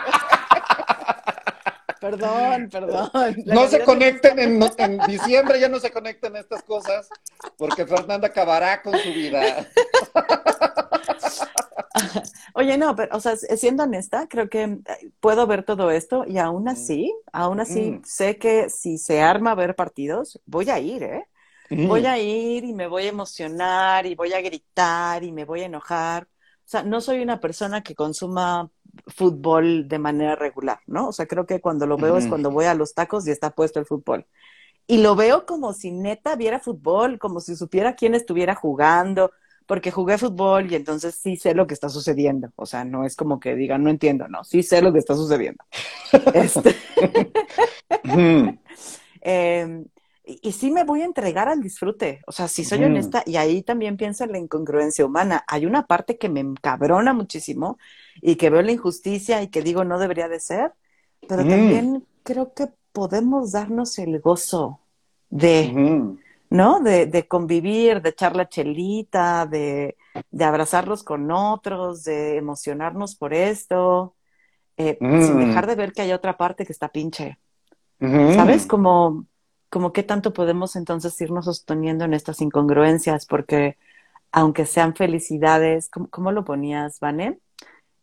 [2.01, 3.11] perdón, perdón.
[3.45, 7.09] La No se conecten en, en diciembre, ya no se conecten estas cosas,
[7.57, 9.69] porque Fernanda acabará con su vida.
[12.55, 14.81] Oye, no, pero, o sea, siendo honesta, creo que eh,
[15.21, 18.03] puedo ver todo esto y aún así, aún así, Mm.
[18.05, 21.27] sé que si se arma a ver partidos, voy a ir, ¿eh?
[21.83, 25.63] Voy a ir y me voy a emocionar y voy a gritar y me voy
[25.63, 26.27] a enojar.
[26.71, 28.71] O sea, no soy una persona que consuma
[29.09, 31.09] fútbol de manera regular, ¿no?
[31.09, 33.51] O sea, creo que cuando lo veo es cuando voy a los tacos y está
[33.51, 34.25] puesto el fútbol.
[34.87, 39.33] Y lo veo como si neta viera fútbol, como si supiera quién estuviera jugando,
[39.67, 42.53] porque jugué fútbol y entonces sí sé lo que está sucediendo.
[42.55, 45.17] O sea, no es como que diga, no entiendo, no, sí sé lo que está
[45.17, 45.65] sucediendo.
[46.35, 46.77] Este,
[49.23, 49.85] eh,
[50.43, 53.37] y, y sí me voy a entregar al disfrute, o sea, si soy honesta, y
[53.37, 55.45] ahí también pienso en la incongruencia humana.
[55.49, 57.79] Hay una parte que me encabrona muchísimo
[58.23, 60.73] y que veo la injusticia y que digo no debería de ser,
[61.27, 61.51] pero Ujú.
[61.51, 64.81] también creo que podemos darnos el gozo
[65.31, 65.81] de.
[66.51, 66.81] ¿no?
[66.81, 69.97] De, de convivir, de echar la chelita, de,
[70.31, 74.17] de abrazarlos con otros, de emocionarnos por esto,
[74.77, 75.21] eh, Mm.
[75.21, 77.39] sin dejar de ver que hay otra parte que está pinche.
[78.27, 78.67] ¿Sabes?
[78.67, 79.27] Como,
[79.71, 83.79] como qué tanto podemos entonces irnos sosteniendo en estas incongruencias, porque
[84.33, 87.39] aunque sean felicidades, ¿cómo, lo ponías, Vane?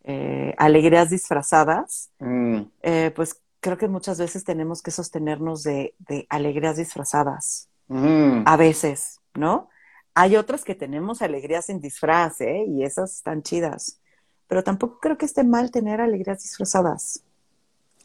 [0.03, 6.25] Eh, alegrías disfrazadas, Mm, eh, pues creo que muchas veces tenemos que sostenernos de, de
[6.29, 8.43] alegrías disfrazadas, mm.
[8.45, 9.69] a veces, ¿no?
[10.13, 12.65] Hay otras que tenemos alegrías sin disfraz, ¿eh?
[12.67, 13.99] Y esas están chidas.
[14.47, 17.21] Pero tampoco creo que esté mal tener alegrías disfrazadas.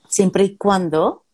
[0.08, 1.24] Siempre y cuando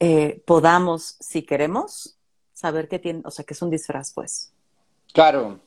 [0.00, 2.16] eh, podamos, si queremos,
[2.52, 4.52] saber que tiene, o sea, que es un disfraz, pues.
[5.12, 5.60] Claro,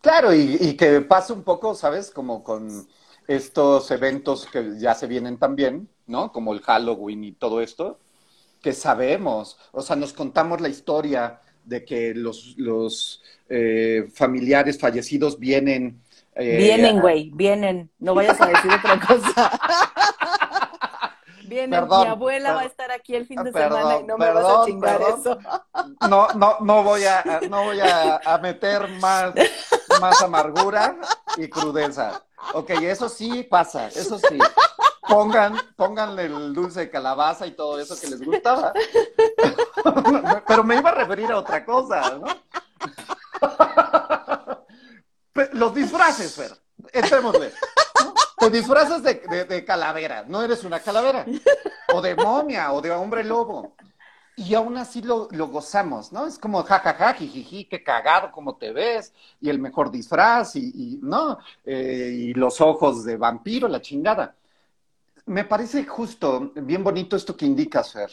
[0.00, 2.10] claro, y, y que pasa un poco, ¿sabes?
[2.10, 2.88] Como con
[3.26, 6.32] estos eventos que ya se vienen también, ¿no?
[6.32, 7.98] Como el Halloween y todo esto,
[8.62, 15.38] que sabemos, o sea, nos contamos la historia de que los, los eh, familiares fallecidos
[15.38, 16.02] vienen.
[16.34, 17.90] eh, Vienen, güey, vienen.
[17.98, 19.60] No vayas a decir otra cosa.
[21.66, 24.26] Perdón, mi abuela va a estar aquí el fin de perdón, semana y no me
[24.26, 25.20] vas a perdón, chingar perdón.
[25.20, 25.38] eso.
[26.08, 29.32] No, no, no voy a, no voy a, a meter más,
[30.00, 30.96] más amargura
[31.36, 32.22] y crudeza.
[32.54, 34.38] Ok, eso sí pasa, eso sí.
[35.08, 38.72] Pongan, pónganle el dulce de calabaza y todo eso que les gustaba.
[40.46, 42.26] Pero me iba a referir a otra cosa, ¿no?
[45.52, 46.52] Los disfraces, Fer.
[46.92, 47.52] Entrémosle.
[48.04, 48.14] ¿no?
[48.38, 49.14] Te disfrazas de,
[49.48, 51.26] de- calavera, no eres una calavera.
[51.92, 53.74] O de momia, o de hombre lobo.
[54.36, 56.26] Y aún así lo, lo gozamos, ¿no?
[56.26, 61.38] Es como jajaja, jijiji, qué cagado, cómo te ves, y el mejor disfraz, y, ¿no?
[61.64, 64.36] Eh, y los ojos de vampiro, la chingada.
[65.26, 68.10] Me parece justo, bien bonito esto que indicas, Fer.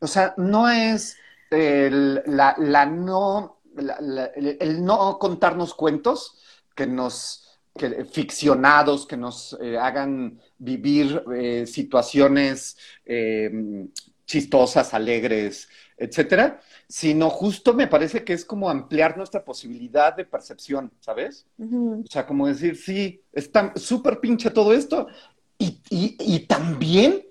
[0.00, 1.16] O sea, no es
[1.50, 6.38] el, la, la no, el no contarnos cuentos
[6.74, 7.47] que nos,
[7.78, 12.76] que, ficcionados, que nos eh, hagan vivir eh, situaciones
[13.06, 13.50] eh,
[14.26, 20.92] chistosas, alegres, etcétera, sino justo me parece que es como ampliar nuestra posibilidad de percepción,
[21.00, 21.46] ¿sabes?
[22.04, 25.08] O sea, como decir, sí, está súper pinche todo esto.
[25.58, 27.26] Y, y- y también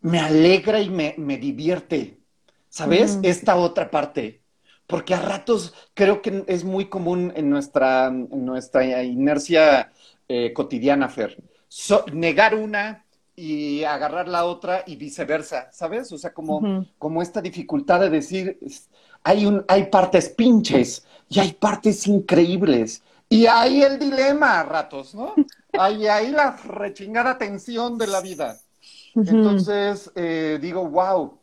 [0.00, 2.20] me alegra y me, me divierte,
[2.68, 3.20] ¿sabes?
[3.22, 4.42] Esta otra parte.
[4.88, 9.92] Porque a ratos creo que es muy común en nuestra, en nuestra inercia
[10.28, 11.38] eh, cotidiana, Fer.
[11.68, 16.10] So- negar una y agarrar la otra y viceversa, ¿sabes?
[16.12, 18.58] O sea, como, como esta dificultad de decir,
[19.22, 23.02] hay, un, hay partes pinches y hay partes increíbles.
[23.28, 25.44] Y ahí el dilema a ratos, ¿no?
[25.74, 28.58] Hay ahí la rechingada tensión de la vida.
[29.24, 31.38] Entonces, eh, digo, wow,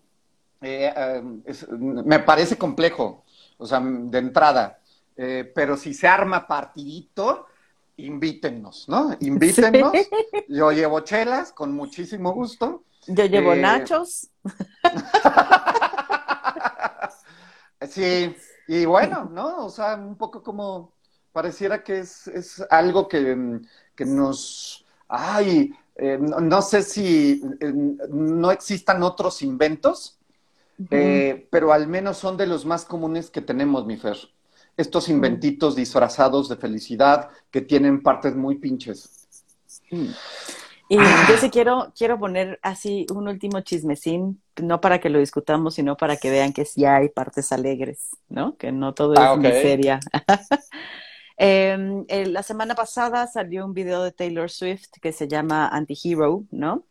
[0.61, 3.24] eh, eh, es- me parece complejo,
[3.57, 4.79] o sea, de entrada.
[5.17, 7.45] Eh, pero si se arma partidito,
[7.97, 9.15] invítennos, ¿no?
[9.19, 9.93] Invítennos.
[10.49, 12.83] Yo llevo chelas con muchísimo gusto.
[13.07, 14.29] Yo llevo Eh, nachos.
[17.89, 18.35] Sí,
[18.67, 19.65] y bueno, ¿no?
[19.65, 20.93] O sea, un poco como
[21.31, 24.85] pareciera que es, es algo que, mm, que nos...
[25.07, 27.71] Ay, eh, no, no sé si eh,
[28.09, 30.17] no existan otros inventos,
[30.91, 34.17] eh, pero al menos son de los más comunes que tenemos, mi Fer.
[34.77, 39.27] Estos inventitos disfrazados de felicidad que tienen partes muy pinches.
[40.87, 41.25] Y Ah.
[41.29, 45.97] yo sí quiero, quiero poner así un último chismecín, no para que lo discutamos, sino
[45.97, 48.55] para que vean que sí hay partes alegres, ¿no?
[48.57, 49.39] Que no todo es Ah, ok.
[49.41, 49.99] miseria.
[51.37, 56.45] Em, eh, la semana pasada salió un video de Taylor Swift que se llama Antihero,
[56.51, 56.85] ¿no?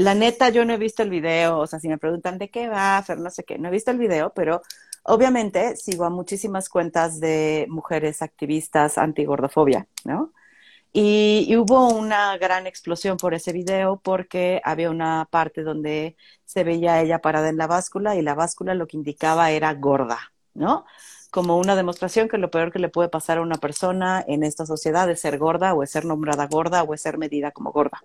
[0.00, 2.68] La neta, yo no he visto el video, o sea, si me preguntan de qué
[2.68, 4.62] va, Fer, no sé qué, no he visto el video, pero
[5.02, 10.32] obviamente sigo a muchísimas cuentas de mujeres activistas anti-gordofobia, ¿no?
[10.92, 16.64] Y, y hubo una gran explosión por ese video porque había una parte donde se
[16.64, 20.18] veía ella parada en la báscula y la báscula lo que indicaba era gorda,
[20.54, 20.86] ¿no?
[21.30, 24.66] Como una demostración que lo peor que le puede pasar a una persona en esta
[24.66, 28.00] sociedad es ser gorda o es ser nombrada gorda o es ser medida como gorda.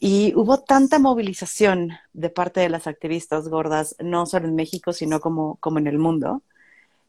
[0.00, 5.20] Y hubo tanta movilización de parte de las activistas gordas, no solo en México, sino
[5.20, 6.42] como, como en el mundo,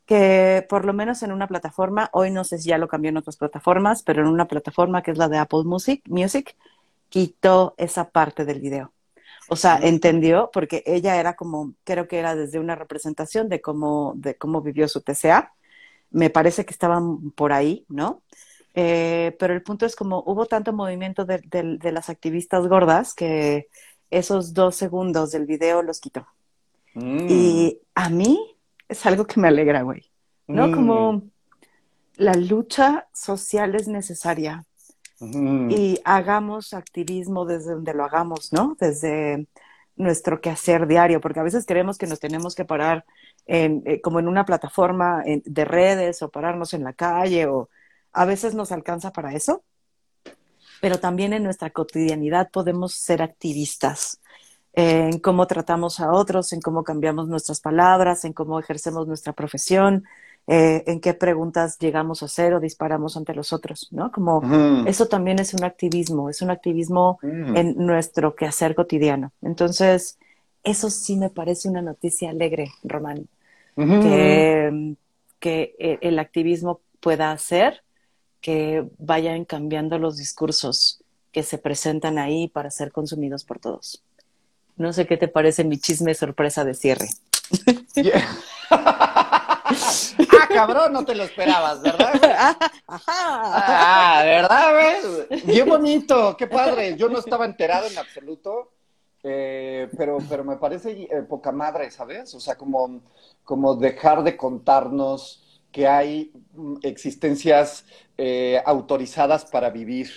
[0.07, 3.17] que por lo menos en una plataforma, hoy no sé si ya lo cambió en
[3.17, 6.55] otras plataformas, pero en una plataforma que es la de Apple Music, Music
[7.09, 8.91] quitó esa parte del video.
[9.49, 14.13] O sea, entendió, porque ella era como, creo que era desde una representación de cómo,
[14.15, 15.53] de cómo vivió su TCA.
[16.11, 18.21] Me parece que estaban por ahí, ¿no?
[18.81, 23.13] Eh, pero el punto es como hubo tanto movimiento de, de- de las activistas gordas
[23.13, 23.67] que
[24.09, 26.25] esos dos segundos del video los quitó.
[26.93, 27.27] Mm.
[27.29, 28.39] Y a mí
[28.87, 30.09] es algo que me alegra, güey.
[30.47, 30.67] ¿No?
[30.67, 30.71] Mm.
[30.75, 31.21] Como
[32.15, 34.65] la lucha social es necesaria
[35.19, 35.69] Mm.
[35.71, 38.77] y hagamos activismo desde donde lo hagamos, ¿no?
[38.79, 39.47] Desde
[39.97, 43.03] nuestro quehacer diario, porque a veces creemos que nos tenemos que parar
[43.45, 47.67] en, eh, como en una plataforma en- de redes o pararnos en la calle o
[48.13, 49.63] a veces nos alcanza para eso,
[50.81, 54.19] pero también en nuestra cotidianidad podemos ser activistas
[54.73, 60.05] en cómo tratamos a otros, en cómo cambiamos nuestras palabras, en cómo ejercemos nuestra profesión,
[60.47, 64.11] eh, en qué preguntas llegamos a hacer o disparamos ante los otros, ¿no?
[64.11, 64.41] Como
[64.87, 69.31] eso también es un activismo, es un activismo en nuestro quehacer cotidiano.
[69.41, 70.17] Entonces,
[70.63, 73.27] eso sí me parece una noticia alegre, Román,
[73.75, 74.95] que,
[75.39, 77.83] que e, el activismo pueda hacer
[78.41, 84.03] que vayan cambiando los discursos que se presentan ahí para ser consumidos por todos.
[84.75, 87.09] No sé qué te parece mi chisme sorpresa de cierre.
[88.71, 92.57] ah, cabrón, no te lo esperabas, ¿verdad?
[92.87, 94.73] Ah, ¿verdad,
[95.27, 95.41] güey?
[95.41, 96.95] Qué bonito, qué padre.
[96.95, 98.71] Yo no estaba enterado en absoluto,
[99.23, 102.33] eh, pero, pero me parece eh, poca madre, ¿sabes?
[102.33, 103.01] O sea, como,
[103.43, 107.85] como dejar de contarnos que hay mm, existencias
[108.17, 110.09] eh, autorizadas para vivir,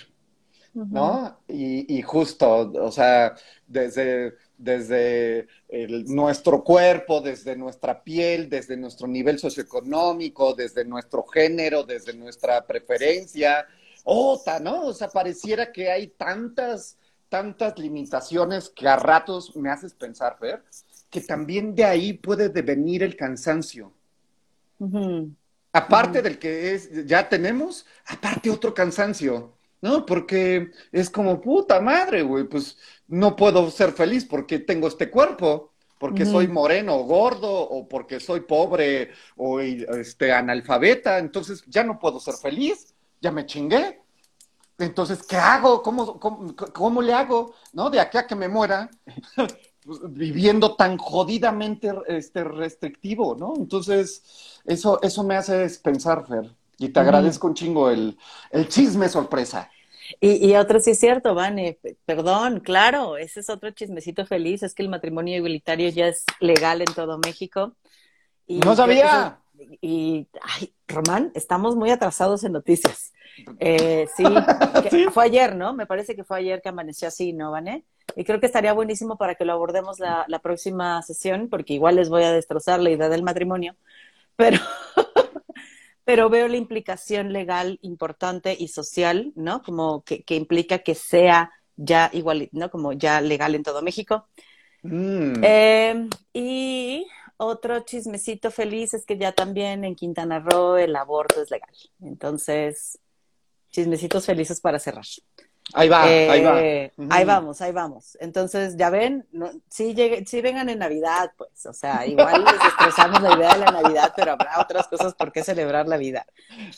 [0.73, 1.39] ¿no?
[1.47, 3.35] y, y, justo, o sea,
[3.67, 4.33] desde
[4.63, 5.47] desde
[6.07, 13.67] nuestro cuerpo, desde nuestra piel, desde nuestro nivel socioeconómico, desde nuestro género, desde nuestra preferencia.
[14.05, 14.87] Ota, ¿no?
[14.87, 16.97] O sea, pareciera que hay tantas,
[17.29, 20.63] tantas limitaciones que a ratos me haces pensar, Fer,
[21.09, 23.91] que también de ahí puede devenir el cansancio.
[25.73, 29.53] Aparte del que es, ya tenemos, aparte otro cansancio.
[29.83, 30.05] ¿no?
[30.05, 35.73] Porque es como, puta madre, güey, pues no puedo ser feliz porque tengo este cuerpo,
[35.99, 41.99] porque soy moreno o gordo, o porque soy pobre o este, analfabeta, entonces ya no
[41.99, 43.99] puedo ser feliz, ya me chingué.
[44.77, 45.83] Entonces, ¿qué hago?
[45.83, 47.53] ¿Cómo, cómo, le hago?
[47.73, 47.89] ¿No?
[47.89, 48.89] De aquí a que me muera,
[49.85, 53.53] pues, viviendo tan jodidamente este, restrictivo, ¿no?
[53.57, 56.51] Entonces, eso, eso me hace pensar, Fer.
[56.77, 58.17] Y te agradezco un chingo el,
[58.51, 59.69] el chisme sorpresa.
[60.19, 64.73] Y, y otro sí es cierto, Vane, perdón, claro, ese es otro chismecito feliz, es
[64.73, 67.73] que el matrimonio igualitario ya es legal en todo México.
[68.47, 69.42] Y no sabía.
[69.81, 73.13] Y, ay, Román, estamos muy atrasados en noticias.
[73.59, 74.07] Eh,
[74.91, 75.73] sí, fue ayer, ¿no?
[75.73, 77.85] Me parece que fue ayer que amaneció así, ¿no, Vane?
[78.15, 81.95] Y creo que estaría buenísimo para que lo abordemos la, la próxima sesión, porque igual
[81.95, 83.75] les voy a destrozar la idea del matrimonio,
[84.35, 84.59] pero
[86.05, 89.61] pero veo la implicación legal importante y social, ¿no?
[89.61, 92.69] Como que, implica que sea ya igual, ¿no?
[92.69, 94.27] Como ya legal en todo México.
[94.81, 95.43] Mm.
[95.43, 97.07] Em, y
[97.45, 101.69] otro chismecito feliz es que ya también en Quintana Roo el aborto es legal.
[102.01, 102.99] Entonces,
[103.71, 105.05] chismecitos felices para cerrar.
[105.73, 106.61] Ahí va, ahí va.
[106.61, 108.17] Eh, ahí vamos, ahí vamos.
[108.19, 109.93] Entonces, ya ven, no, sí,
[110.41, 114.33] vengan en Navidad, pues, o sea, igual les destrozamos la idea de la Navidad, pero
[114.33, 116.25] habrá otras cosas por qué celebrar la vida.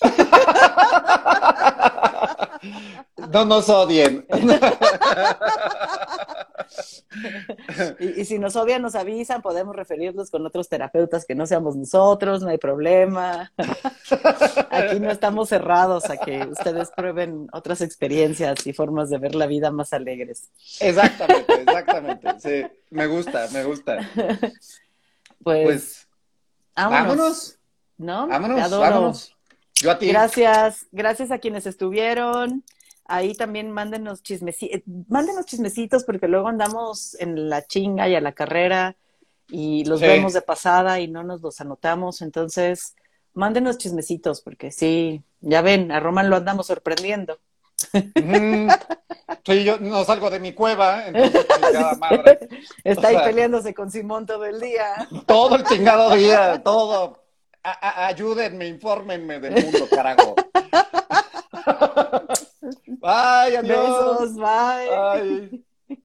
[3.32, 4.26] No nos odien.
[8.00, 12.42] y, si nos odian, nos avisan, podemos referirnos con otros terapeutas que no seamos nosotros,
[12.42, 13.52] no hay problema.
[14.70, 19.48] Aquí no estamos cerrados a que ustedes prueben otras experiencias y formas de ver la
[19.48, 20.50] vida más alegres.
[20.80, 22.40] Exactamente, exactamente.
[22.40, 23.98] Sí, me gusta, me gusta.
[25.44, 26.08] Pues, pues
[26.76, 27.60] vámonos.
[27.98, 28.28] ¿No?
[28.28, 29.35] Vámonos, vámonos.
[29.82, 30.08] Yo a ti.
[30.08, 32.64] Gracias, gracias a quienes estuvieron
[33.06, 38.22] ahí también mándenos chismecitos, eh, mándenos chismecitos porque luego andamos en la chinga y a
[38.22, 38.96] la carrera
[39.48, 42.96] y los vemos de pasada y no nos los anotamos, entonces
[43.34, 47.38] mándenos chismecitos porque sí, ya ven, a Roman lo andamos sorprendiendo.
[49.46, 52.40] sí, yo no salgo de mi cueva, entonces chingada madre.
[52.84, 55.08] Está ahí peleándose con Simón todo el día.
[55.28, 57.25] Todo el chingado día, todo.
[57.66, 60.36] Ayúdenme, infórmenme del mundo, carajo.
[63.02, 64.20] Bye, adiós.
[64.20, 64.90] Besos, bye.
[64.90, 65.65] bye.